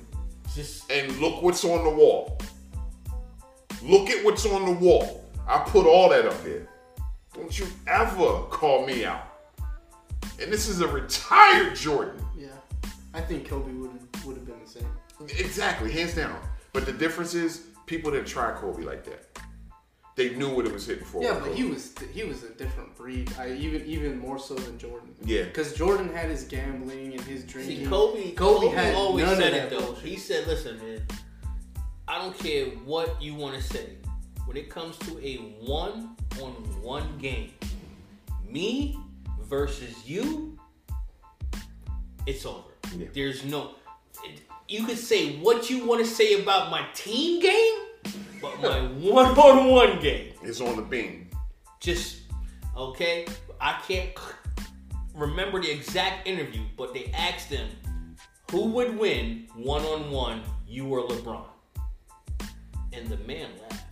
just 0.55 0.91
and 0.91 1.17
look 1.19 1.41
what's 1.43 1.65
on 1.65 1.83
the 1.85 1.91
wall. 1.91 2.39
Look 3.83 4.11
at 4.11 4.25
what's 4.25 4.47
on 4.47 4.65
the 4.65 4.73
wall. 4.73 5.25
I 5.49 5.59
put 5.59 5.87
all 5.87 6.09
that 6.11 6.27
up 6.27 6.43
there. 6.45 6.69
Don't 7.35 7.59
you 7.59 7.67
ever 7.87 8.43
call 8.51 8.87
me 8.87 9.05
out. 9.05 9.27
And 10.41 10.53
this 10.53 10.69
is 10.69 10.81
a 10.81 10.89
retired 10.89 11.75
Jordan. 11.77 12.25
Yeah. 12.37 12.49
I 13.15 13.21
think 13.21 13.49
Kobe 13.49 13.73
would 13.73 13.91
would 14.25 14.37
have 14.37 14.47
been 14.47 14.61
the 14.65 14.71
same. 14.71 14.87
Exactly, 15.39 15.91
hands 15.91 16.15
down. 16.15 16.39
But 16.73 16.87
the 16.87 16.93
difference 16.93 17.35
is 17.35 17.67
people 17.87 18.11
didn't 18.11 18.27
try 18.27 18.53
Kobe 18.53 18.83
like 18.83 19.05
that. 19.05 19.27
They 20.15 20.35
knew 20.35 20.55
what 20.55 20.67
it 20.67 20.73
was 20.73 20.87
hitting 20.87 21.05
for. 21.05 21.23
Yeah, 21.23 21.35
but 21.35 21.45
Kobe. 21.45 21.55
he 21.57 21.65
was 21.65 21.95
he 22.13 22.25
was 22.25 22.43
a 22.45 22.51
different 22.51 22.95
breed. 22.97 23.33
I 23.39 23.53
even 23.53 23.85
even 23.87 24.19
more 24.19 24.39
so 24.39 24.55
than 24.55 24.79
Jordan. 24.79 25.15
Yeah. 25.25 25.45
Because 25.45 25.75
Jordan 25.75 26.13
had 26.13 26.31
his 26.31 26.45
gambling 26.45 27.13
and 27.13 27.21
his 27.23 27.45
drinking. 27.45 27.79
see 27.79 27.87
Kobe. 27.87 28.33
Kobe 28.33 28.67
Kobe, 28.67 28.77
had 28.77 28.95
always 28.95 29.25
none 29.25 29.35
of 29.35 29.39
said 29.41 29.53
that 29.55 29.65
it 29.65 29.71
though. 29.71 29.87
bullshit. 29.87 30.05
He 30.05 30.17
said, 30.17 30.47
"Listen, 30.47 30.79
man, 30.79 31.07
I 32.09 32.19
don't 32.19 32.37
care 32.39 32.67
what 32.85 33.21
you 33.23 33.35
want 33.35 33.55
to 33.55 33.63
say. 33.63 33.97
When 34.45 34.57
it 34.57 34.69
comes 34.69 34.97
to 34.99 35.19
a 35.25 35.37
one-on-one 35.65 37.19
game, 37.19 37.53
me 38.47 38.99
versus 39.49 40.07
you, 40.07 40.59
it's 42.27 42.45
over. 42.45 42.69
Yeah. 42.97 43.07
There's 43.13 43.45
no. 43.45 43.77
It, 44.25 44.41
you 44.69 44.85
can 44.85 44.97
say 44.97 45.37
what 45.39 45.71
you 45.71 45.87
want 45.87 46.05
to 46.05 46.07
say 46.11 46.43
about 46.43 46.71
my 46.71 46.85
team 46.95 47.41
game, 47.41 47.75
but 48.41 48.61
my 48.61 48.81
one-on-one 48.99 50.01
game." 50.01 50.35
It's 50.43 50.61
on 50.61 50.77
the 50.77 50.83
beam. 50.83 51.29
just 51.81 52.23
okay. 52.77 53.27
I 53.61 53.81
can't 53.87 54.11
remember 55.15 55.61
the 55.63 55.71
exact 55.71 56.27
interview, 56.27 56.63
but 56.77 56.93
they 56.93 57.13
asked 57.15 57.49
him 57.49 57.69
who 58.51 58.67
would 58.67 58.99
win 58.99 59.47
one 59.55 59.83
on 59.83 60.11
one, 60.11 60.43
you 60.67 60.87
or 60.87 61.07
LeBron, 61.09 61.45
and 62.93 63.09
the 63.09 63.17
man 63.19 63.49
laughed. 63.63 63.85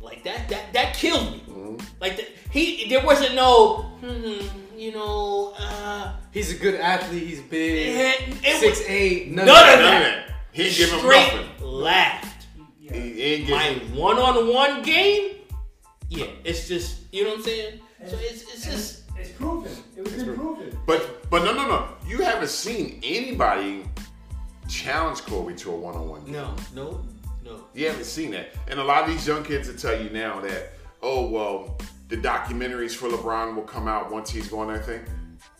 Like 0.00 0.24
that, 0.24 0.48
that, 0.48 0.72
that 0.72 0.94
killed 0.94 1.32
me. 1.32 1.76
Like 2.00 2.16
that, 2.16 2.26
he, 2.50 2.88
there 2.88 3.04
wasn't 3.04 3.34
no, 3.34 3.82
hmm, 4.00 4.78
you 4.78 4.92
know, 4.92 5.54
uh, 5.58 6.12
He's 6.32 6.52
a 6.52 6.56
good 6.58 6.76
athlete. 6.80 7.26
He's 7.26 7.40
big. 7.40 7.88
it, 7.96 8.36
it 8.44 8.60
Six 8.60 8.78
was 8.78 8.88
eight. 8.88 9.28
None, 9.30 9.44
None 9.46 9.68
of 9.68 9.74
of 9.74 9.78
that. 9.80 10.26
that. 10.26 10.34
He 10.52 10.62
ain't 10.68 10.76
give 10.76 10.90
him 10.90 10.98
straight 11.00 11.32
nothing. 11.34 11.64
laughed. 11.66 12.46
Yeah. 12.80 12.92
He 12.94 13.22
ain't 13.22 13.46
give 13.46 13.56
My 13.94 13.98
one 14.00 14.16
on 14.18 14.52
one 14.52 14.82
game, 14.82 15.36
yeah, 16.08 16.26
it's 16.44 16.66
just, 16.66 17.02
you 17.12 17.22
know 17.24 17.30
what 17.30 17.38
I'm 17.38 17.44
saying. 17.44 17.80
So 18.08 18.16
it's, 18.20 18.42
it's 18.42 18.64
just. 18.64 18.96
It's 19.18 19.30
proven. 19.32 19.70
It 19.96 20.02
was 20.02 20.14
been 20.24 20.34
proven. 20.34 20.78
But 20.86 21.28
but 21.30 21.44
no 21.44 21.52
no 21.52 21.68
no. 21.68 21.88
You 22.08 22.22
haven't 22.22 22.48
seen 22.48 23.00
anybody 23.04 23.84
challenge 24.66 25.20
Kobe 25.22 25.54
to 25.56 25.70
a 25.72 25.76
one 25.76 25.94
on 25.94 26.08
one. 26.08 26.32
No, 26.32 26.54
no, 26.74 27.02
no. 27.56 27.64
You 27.74 27.88
haven't 27.88 28.04
seen 28.04 28.30
that. 28.32 28.50
And 28.68 28.78
a 28.80 28.84
lot 28.84 29.02
of 29.04 29.08
these 29.10 29.26
young 29.26 29.42
kids 29.44 29.68
will 29.68 29.76
tell 29.76 30.00
you 30.00 30.10
now 30.10 30.40
that, 30.40 30.72
oh, 31.02 31.28
well, 31.28 31.78
the 32.08 32.16
documentaries 32.16 32.92
for 32.94 33.08
LeBron 33.08 33.54
will 33.54 33.62
come 33.62 33.86
out 33.88 34.10
once 34.10 34.30
he's 34.30 34.48
going 34.48 34.68
that 34.68 34.84
thing. 34.84 35.00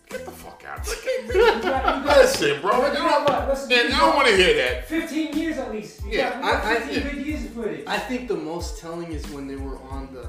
Get 0.08 0.24
the 0.24 0.30
fuck 0.32 0.64
out. 0.66 0.84
You 0.88 1.32
got- 1.32 1.56
you 1.56 1.62
got- 1.62 2.06
Listen, 2.06 2.60
bro. 2.60 2.84
You 2.88 2.92
know 2.94 3.04
what? 3.24 3.48
Listen, 3.48 3.70
you 3.70 3.76
I 3.76 3.88
don't 3.90 4.16
want 4.16 4.26
to 4.28 4.36
hear 4.36 4.54
that. 4.56 4.88
15 4.88 5.36
years 5.38 5.56
at 5.58 5.70
least. 5.70 6.02
You 6.04 6.10
Yeah, 6.18 6.30
got, 6.30 6.36
you 6.36 6.42
got 6.50 6.64
I- 6.64 6.70
I- 6.76 6.80
15 6.80 7.02
good 7.16 7.26
years 7.26 7.44
of 7.44 7.50
footage. 7.52 7.84
I 7.86 7.98
think 7.98 8.26
the 8.26 8.36
most 8.36 8.80
telling 8.80 9.12
is 9.12 9.28
when 9.30 9.46
they 9.46 9.54
were 9.56 9.78
on 9.90 10.12
the, 10.12 10.28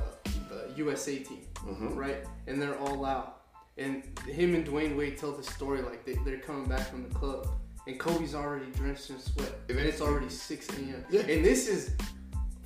the 0.50 0.71
USA 0.78 1.17
team, 1.17 1.39
Mm-hmm. 1.56 1.95
right? 1.95 2.17
And 2.47 2.62
they're 2.62 2.78
all 2.78 3.04
out. 3.06 3.38
And 3.78 4.04
him 4.28 4.54
and 4.54 4.65
Dwyane 4.67 4.95
Wade 4.95 5.17
tell 5.17 5.32
the 5.32 5.41
story 5.43 5.82
like 5.82 6.06
they, 6.06 6.13
they're 6.26 6.38
coming 6.39 6.65
back 6.65 6.88
from 6.89 7.02
the 7.08 7.15
club. 7.15 7.47
And 7.88 8.00
Kobe's 8.00 8.36
already 8.36 8.67
drenched 8.72 9.10
in 9.10 9.20
sweat. 9.20 9.52
And 9.70 9.78
And 9.80 9.88
it's 9.88 10.02
already 10.02 10.30
6 10.30 10.70
a.m. 10.70 11.04
Yeah. 11.10 11.22
And 11.22 11.44
this 11.44 11.67
is 11.67 11.91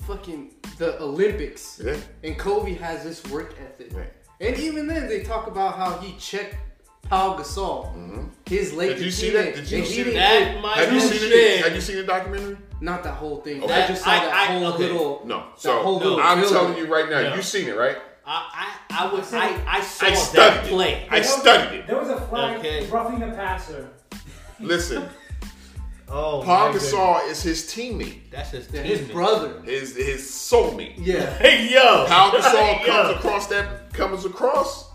fucking 0.07 0.51
the 0.77 1.01
Olympics. 1.01 1.81
Yeah. 1.83 1.95
And 2.23 2.37
Kobe 2.37 2.73
has 2.75 3.03
this 3.03 3.23
work 3.31 3.55
ethic. 3.59 3.93
Right. 3.93 4.11
And 4.41 4.57
even 4.57 4.87
then, 4.87 5.07
they 5.07 5.23
talk 5.23 5.47
about 5.47 5.75
how 5.77 5.97
he 5.99 6.17
checked 6.17 6.55
Paul 7.03 7.37
Gasol, 7.37 8.29
his 8.47 8.73
late 8.73 8.89
Mm-hmm. 8.91 8.97
Did 8.97 9.05
you 9.05 9.11
see 9.11 9.29
that? 9.31 9.55
Did 9.55 9.71
you 9.71 9.85
see 9.85 9.95
didn't 10.03 10.13
that? 10.15 10.61
get- 10.61 10.77
Have 10.85 10.93
you 10.93 10.99
seen 10.99 11.19
it? 11.31 11.63
Have 11.63 11.75
you 11.75 11.81
seen 11.81 11.95
the 11.97 12.03
documentary? 12.03 12.57
Not 12.81 13.03
that 13.03 13.13
whole 13.13 13.41
thing. 13.41 13.63
Okay. 13.63 13.83
I 13.83 13.87
just 13.87 14.03
saw 14.03 14.09
I- 14.11 14.19
that 14.19 14.33
I- 14.33 14.45
whole 14.59 14.65
okay. 14.73 14.83
little. 14.83 15.21
No. 15.25 15.45
So 15.55 15.81
whole 15.81 15.99
little 15.99 16.19
I'm 16.19 16.39
building. 16.41 16.57
telling 16.57 16.77
you 16.77 16.87
right 16.93 17.09
now, 17.09 17.21
No. 17.21 17.35
you've 17.35 17.45
seen 17.45 17.67
it, 17.69 17.77
right? 17.77 17.97
I, 18.27 18.75
I, 18.89 19.05
I 19.07 19.13
was, 19.13 19.31
I, 19.33 19.55
I 19.67 19.81
saw 19.81 20.07
I 20.07 20.09
that 20.09 20.17
studied 20.17 20.69
play. 20.69 20.93
it. 21.03 21.11
I 21.11 21.21
studied 21.21 21.79
it. 21.81 21.87
There 21.87 21.97
was 21.99 22.09
a 22.09 22.19
flag 22.21 22.57
Okay. 22.57 22.87
roughing 22.87 23.19
the 23.19 23.27
passer. 23.27 23.91
Listen, 24.59 25.07
Oh, 26.07 26.41
Paul 26.45 26.71
my. 26.71 26.77
Gasol 26.77 27.29
is 27.29 27.41
his 27.41 27.63
teammate, 27.63 28.29
That's 28.31 28.51
his 28.51 28.67
teammate. 28.67 28.83
his 28.85 29.01
brother. 29.09 29.61
his 29.63 29.95
his 29.95 30.21
soulmate. 30.21 30.93
Yeah. 30.97 31.35
Hey 31.39 31.67
yo, 31.73 32.05
Paul 32.07 32.31
Gasol 32.31 32.85
Yo. 32.85 32.91
comes 32.91 33.15
across 33.17 33.47
that 33.47 33.91
comes 33.93 34.25
across. 34.25 34.91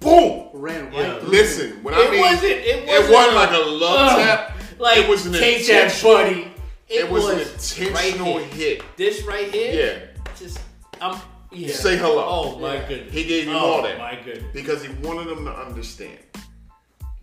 Boom. 0.00 0.48
Ran 0.54 0.84
right 0.86 0.92
Yeah. 0.94 1.18
Listen, 1.22 1.82
when 1.82 1.94
I 1.94 2.02
It 2.02 2.10
mean 2.12 2.20
wasn't. 2.20 2.44
It 2.52 2.66
it 2.66 2.86
wasn't, 2.86 3.12
wasn't 3.14 3.34
like 3.36 3.50
a 3.50 3.64
love 3.68 3.98
Ugh. 4.12 4.18
tap. 4.18 4.52
Like 4.78 4.98
it 4.98 5.08
was 5.08 5.26
an 5.26 5.32
take 5.32 5.66
that, 5.66 6.00
buddy. 6.02 6.52
It, 6.88 7.00
It 7.04 7.10
was, 7.10 7.28
an 7.28 7.38
was 7.38 7.52
intentional 7.52 8.36
right 8.36 8.44
hit. 8.44 8.82
This 8.96 9.22
right 9.24 9.50
here. 9.50 10.08
Yeah. 10.16 10.32
Just 10.38 10.60
I'm. 11.00 11.20
Yeah. 11.50 11.72
Say 11.74 11.96
hello. 11.96 12.24
Oh 12.28 12.58
my 12.60 12.74
Yeah. 12.74 12.88
goodness. 12.88 13.12
He 13.12 13.24
gave 13.24 13.48
him 13.48 13.56
oh, 13.56 13.58
all 13.58 13.82
that. 13.82 13.98
my 13.98 14.18
goodness. 14.24 14.44
because 14.54 14.84
he 14.84 14.92
wanted 15.02 15.26
them 15.28 15.44
to 15.46 15.52
understand. 15.52 16.18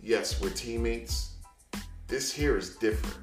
Yes, 0.06 0.40
we're 0.40 0.50
teammates. 0.50 1.32
This 2.06 2.32
here 2.32 2.56
is 2.56 2.76
different. 2.76 3.16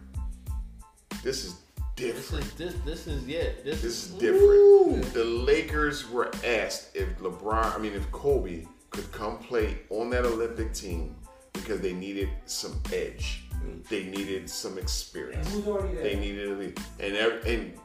This 1.24 1.46
is 1.46 1.56
This 1.96 2.14
different. 2.18 2.44
is 2.46 2.54
this. 2.56 2.74
This 2.84 3.08
is 3.08 3.26
yeah. 3.26 3.44
This, 3.64 3.82
This 3.82 4.04
is 4.10 4.16
Ooh. 4.16 4.20
different. 4.20 5.14
The 5.14 5.24
Lakers 5.24 6.10
were 6.10 6.30
asked 6.46 6.94
if 6.94 7.08
LeBron, 7.20 7.74
I 7.74 7.78
mean, 7.78 7.94
if 7.94 8.12
Kobe 8.12 8.66
could 8.90 9.10
come 9.14 9.38
play 9.38 9.80
on 9.92 10.10
that 10.10 10.26
Olympic 10.26 10.74
team 10.74 11.16
because 11.54 11.80
they 11.80 11.94
needed 11.94 12.28
some 12.48 12.78
edge. 12.92 13.46
Mm. 13.64 13.88
They 13.88 14.04
needed 14.04 14.50
some 14.50 14.74
And 14.74 14.82
experience. 14.82 15.50
who's 15.54 15.66
already 15.66 15.96
there? 15.96 16.04
They 16.04 16.16
needed. 16.20 16.78
And, 17.00 17.16
and 17.16 17.80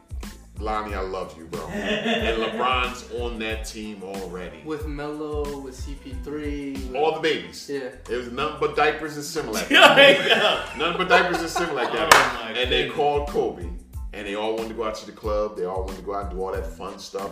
Lonnie, 0.59 0.93
I 0.93 1.01
love 1.01 1.37
you, 1.37 1.45
bro. 1.45 1.65
and 1.67 2.41
LeBron's 2.41 3.09
on 3.21 3.39
that 3.39 3.65
team 3.65 4.03
already. 4.03 4.61
With 4.65 4.87
Melo, 4.87 5.59
with 5.59 5.75
CP3. 5.79 6.89
With, 6.89 6.95
All 6.95 7.13
the 7.15 7.21
babies. 7.21 7.69
yeah. 7.71 7.89
It 8.09 8.17
was 8.17 8.31
nothing 8.31 8.57
but 8.59 8.75
diapers 8.75 9.15
and 9.15 9.23
Similac. 9.25 9.69
Yeah. 9.69 10.69
Nothing 10.77 10.97
but 10.97 11.09
diapers 11.09 11.39
and 11.39 11.49
Similac. 11.49 11.93
that 11.93 12.09
Oh, 12.13 12.43
my 12.43 12.59
and 12.59 12.71
they 12.71 12.89
called 12.89 13.29
Kobe, 13.29 13.69
and 14.13 14.27
they 14.27 14.35
all 14.35 14.55
wanted 14.55 14.69
to 14.69 14.73
go 14.75 14.83
out 14.83 14.95
to 14.95 15.05
the 15.05 15.11
club. 15.13 15.55
They 15.55 15.65
all 15.65 15.83
wanted 15.83 15.97
to 15.97 16.03
go 16.03 16.15
out 16.15 16.25
and 16.25 16.31
do 16.31 16.41
all 16.43 16.51
that 16.51 16.65
fun 16.65 16.99
stuff 16.99 17.31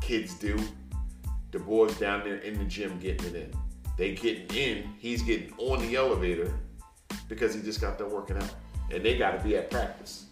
kids 0.00 0.34
do. 0.34 0.58
The 1.50 1.58
boys 1.58 1.98
down 1.98 2.20
there 2.24 2.38
in 2.38 2.58
the 2.58 2.64
gym 2.64 2.98
getting 2.98 3.26
it 3.26 3.34
in. 3.34 3.52
They 3.96 4.14
getting 4.14 4.56
in. 4.56 4.94
He's 4.98 5.22
getting 5.22 5.52
on 5.58 5.80
the 5.80 5.96
elevator 5.96 6.52
because 7.28 7.54
he 7.54 7.62
just 7.62 7.80
got 7.80 7.98
done 7.98 8.10
working 8.10 8.36
out, 8.36 8.54
and 8.90 9.04
they 9.04 9.18
got 9.18 9.32
to 9.36 9.44
be 9.44 9.56
at 9.56 9.70
practice. 9.70 10.26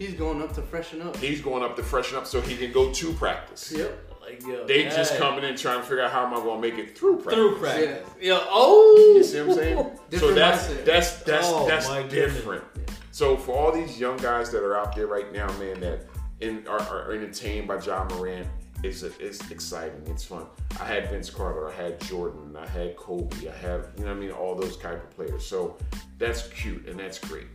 He's 0.00 0.14
going 0.14 0.40
up 0.40 0.54
to 0.54 0.62
freshen 0.62 1.02
up. 1.02 1.14
He's 1.18 1.42
going 1.42 1.62
up 1.62 1.76
to 1.76 1.82
freshen 1.82 2.16
up 2.16 2.26
so 2.26 2.40
he 2.40 2.56
can 2.56 2.72
go 2.72 2.90
to 2.90 3.12
practice. 3.12 3.70
Yep. 3.70 4.14
Like, 4.22 4.42
yo, 4.46 4.66
They 4.66 4.84
just 4.84 5.18
coming 5.18 5.44
in 5.44 5.56
trying 5.56 5.80
to 5.80 5.86
figure 5.86 6.00
out 6.02 6.10
how 6.10 6.24
am 6.26 6.32
I 6.32 6.36
going 6.36 6.62
to 6.62 6.68
make 6.68 6.78
it 6.78 6.96
through 6.96 7.16
practice. 7.16 7.34
through 7.34 7.58
practice. 7.58 8.08
Yo, 8.18 8.38
oh, 8.48 9.14
You 9.16 9.22
see 9.22 9.40
what 9.40 9.50
I'm 9.50 9.54
saying? 9.56 9.90
so 10.18 10.32
that's 10.34 10.68
mindset. 10.68 10.84
that's 10.86 11.22
that's 11.24 11.46
Oh, 11.48 11.68
that's 11.68 11.86
my 11.86 12.02
goodness. 12.04 12.34
different. 12.34 12.64
So 13.12 13.36
for 13.36 13.52
all 13.54 13.72
these 13.72 14.00
young 14.00 14.16
guys 14.16 14.50
that 14.52 14.62
are 14.62 14.74
out 14.74 14.96
there 14.96 15.06
right 15.06 15.30
now, 15.34 15.46
man, 15.58 15.80
that 15.80 16.06
in, 16.40 16.66
are, 16.66 16.80
are 16.80 17.12
entertained 17.12 17.68
by 17.68 17.78
Ja 17.78 18.04
Morant, 18.04 18.46
it's 18.82 19.02
a, 19.02 19.10
it's 19.20 19.50
exciting. 19.50 20.02
It's 20.06 20.24
fun. 20.24 20.46
I 20.80 20.84
had 20.86 21.10
Vince 21.10 21.28
Carter, 21.28 21.68
I 21.68 21.74
had 21.74 22.00
Jordan, 22.00 22.56
I 22.56 22.66
had 22.66 22.96
Kobe, 22.96 23.48
I 23.48 23.54
have 23.58 23.88
you 23.98 24.04
know 24.04 24.12
what 24.12 24.16
I 24.16 24.20
mean, 24.20 24.30
all 24.30 24.54
those 24.54 24.78
type 24.78 25.02
of 25.04 25.10
players. 25.10 25.44
So 25.44 25.76
that's 26.16 26.48
cute 26.48 26.86
and 26.88 26.98
that's 26.98 27.18
great. 27.18 27.48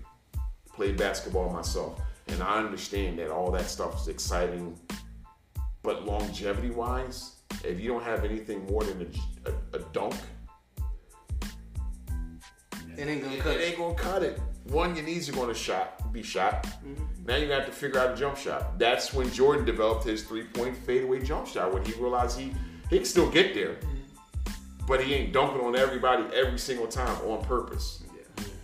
Played 0.74 0.98
basketball 0.98 1.50
myself, 1.50 2.00
and 2.28 2.42
I 2.42 2.58
understand 2.58 3.20
that 3.20 3.30
all 3.30 3.52
that 3.52 3.66
stuff 3.70 4.02
is 4.02 4.08
exciting. 4.08 4.78
But 5.84 6.06
longevity 6.06 6.72
wise, 6.72 7.36
if 7.64 7.80
you 7.80 7.90
don't 7.90 8.04
have 8.04 8.26
anything 8.26 8.66
more 8.66 8.84
than 8.84 9.12
a, 9.46 9.50
a, 9.52 9.80
a 9.80 9.84
dunk, 9.94 10.16
It 12.98 13.08
ain't 13.08 13.24
gonna 13.24 13.38
cut 13.38 13.56
it 13.56 13.62
it. 13.62 13.64
ain't 13.70 13.78
gonna 13.78 13.96
cut 13.96 14.24
it. 14.24 14.40
One, 14.70 14.96
your 14.96 15.06
knees 15.06 15.30
are 15.30 15.34
gonna 15.34 15.54
shot, 15.54 16.12
be 16.12 16.24
shot. 16.24 16.64
Mm-hmm. 16.64 17.04
Now 17.26 17.36
you 17.36 17.52
have 17.52 17.66
to 17.68 17.72
figure 17.72 18.00
out 18.00 18.14
a 18.14 18.16
jump 18.16 18.38
shot. 18.38 18.80
That's 18.80 19.14
when 19.14 19.32
Jordan 19.32 19.64
developed 19.66 20.06
his 20.06 20.24
three-point 20.24 20.76
fadeaway 20.78 21.22
jump 21.22 21.46
shot 21.48 21.72
when 21.74 21.84
he 21.86 21.94
realized 21.94 22.40
he 22.40 22.54
he 22.90 22.98
can 22.98 23.06
still 23.06 23.30
get 23.30 23.54
there, 23.54 23.78
but 24.88 25.04
he 25.04 25.14
ain't 25.14 25.34
dunking 25.34 25.62
on 25.62 25.76
everybody 25.76 26.24
every 26.36 26.58
single 26.58 26.88
time 26.88 27.16
on 27.28 27.44
purpose. 27.44 28.04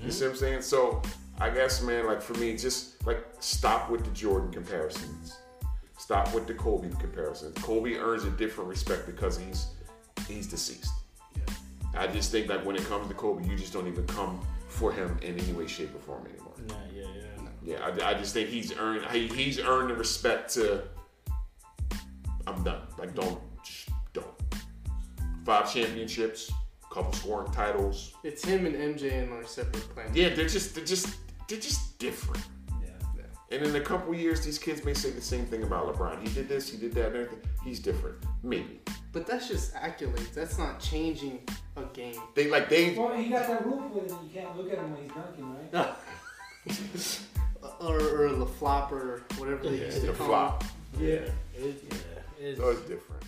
You 0.04 0.12
see 0.12 0.26
what 0.26 0.32
I'm 0.32 0.38
saying? 0.38 0.62
So 0.64 1.02
I 1.42 1.50
guess, 1.50 1.82
man, 1.82 2.06
like 2.06 2.22
for 2.22 2.36
me, 2.36 2.56
just 2.56 3.04
like 3.08 3.26
stop 3.40 3.90
with 3.90 4.06
the 4.06 4.12
Jordan 4.12 4.52
comparisons. 4.52 5.40
Stop 5.98 6.32
with 6.36 6.46
the 6.46 6.54
Kobe 6.54 6.90
comparisons. 7.00 7.58
Kobe 7.64 7.96
earns 7.96 8.26
a 8.26 8.30
different 8.30 8.70
respect 8.70 9.08
because 9.08 9.40
he's 9.40 9.72
he's 10.28 10.46
deceased. 10.46 10.92
I 11.98 12.06
just 12.06 12.32
think 12.32 12.48
like 12.48 12.64
when 12.64 12.76
it 12.76 12.86
comes 12.86 13.08
to 13.08 13.16
Kobe, 13.16 13.50
you 13.50 13.58
just 13.58 13.74
don't 13.74 13.88
even 13.88 14.06
come 14.06 14.40
for 14.68 14.92
him 14.92 15.18
in 15.24 15.40
any 15.40 15.52
way, 15.54 15.66
shape, 15.66 15.96
or 15.96 16.00
form 16.00 16.28
anymore. 16.28 16.54
Nah, 16.68 16.76
yeah, 16.94 17.08
yeah. 17.16 17.32
Yeah, 17.64 18.06
I, 18.06 18.12
I 18.12 18.14
just 18.14 18.36
think 18.36 18.50
he's 18.50 18.78
earned 18.78 19.06
he, 19.12 19.28
he's 19.28 19.60
earned 19.60 19.90
the 19.90 19.96
respect 19.96 20.54
to. 20.54 20.84
I'm 22.46 22.64
done. 22.64 22.82
Like 23.00 23.16
don't 23.16 23.42
just 23.64 23.90
don't. 24.14 24.28
Five 25.44 25.74
championships, 25.74 26.52
couple 26.92 27.14
scoring 27.14 27.52
titles. 27.52 28.14
It's 28.24 28.46
him 28.46 28.68
and 28.68 28.76
MJ 28.76 29.24
and 29.24 29.34
our 29.34 29.44
separate 29.46 29.90
planets. 29.90 30.16
Yeah, 30.16 30.30
they're 30.30 30.48
just 30.48 30.76
they're 30.76 30.86
just 30.86 31.16
they're 31.52 31.60
just 31.60 32.00
different. 32.00 32.44
Yeah. 32.82 33.24
And 33.52 33.66
in 33.66 33.76
a 33.76 33.82
couple 33.82 34.16
years, 34.16 34.46
these 34.46 34.58
kids 34.58 34.86
may 34.86 34.94
say 34.94 35.10
the 35.10 35.22
same 35.22 35.46
thing 35.46 35.64
about 35.64 35.94
LeBron. 35.94 36.26
He 36.26 36.34
did 36.34 36.48
this, 36.48 36.72
he 36.72 36.78
did 36.78 36.94
that, 36.94 37.08
and 37.08 37.16
everything. 37.18 37.40
He's 37.66 37.80
different. 37.80 38.16
Maybe 38.42 38.80
But 39.12 39.28
that's 39.28 39.50
just 39.50 39.74
accolades. 39.76 40.34
That's 40.34 40.58
not 40.58 40.80
changing 40.80 41.42
a 41.76 41.84
game. 41.94 42.16
they 42.36 42.50
like 42.50 42.70
they 42.70 42.96
Well, 42.96 43.14
he 43.18 43.30
got 43.30 43.48
that 43.48 43.66
roof 43.66 43.92
with 43.92 44.10
him. 44.10 44.18
You 44.24 44.42
can't 44.42 44.58
look 44.58 44.72
at 44.72 44.78
him 44.78 44.94
when 44.94 45.04
he's 45.04 45.12
dunking, 45.12 45.56
right? 45.74 45.96
or, 47.82 48.26
or 48.26 48.34
the 48.34 48.46
flop 48.46 48.94
or 48.94 49.24
whatever 49.38 49.64
they 49.64 49.82
used 49.82 50.00
to 50.02 50.08
the 50.08 50.14
call 50.14 50.28
flop. 50.28 50.64
Yeah. 50.98 51.10
It, 51.10 51.34
yeah. 51.58 51.98
It's, 52.40 52.60
So 52.60 52.70
it's 52.70 52.82
different. 52.82 53.24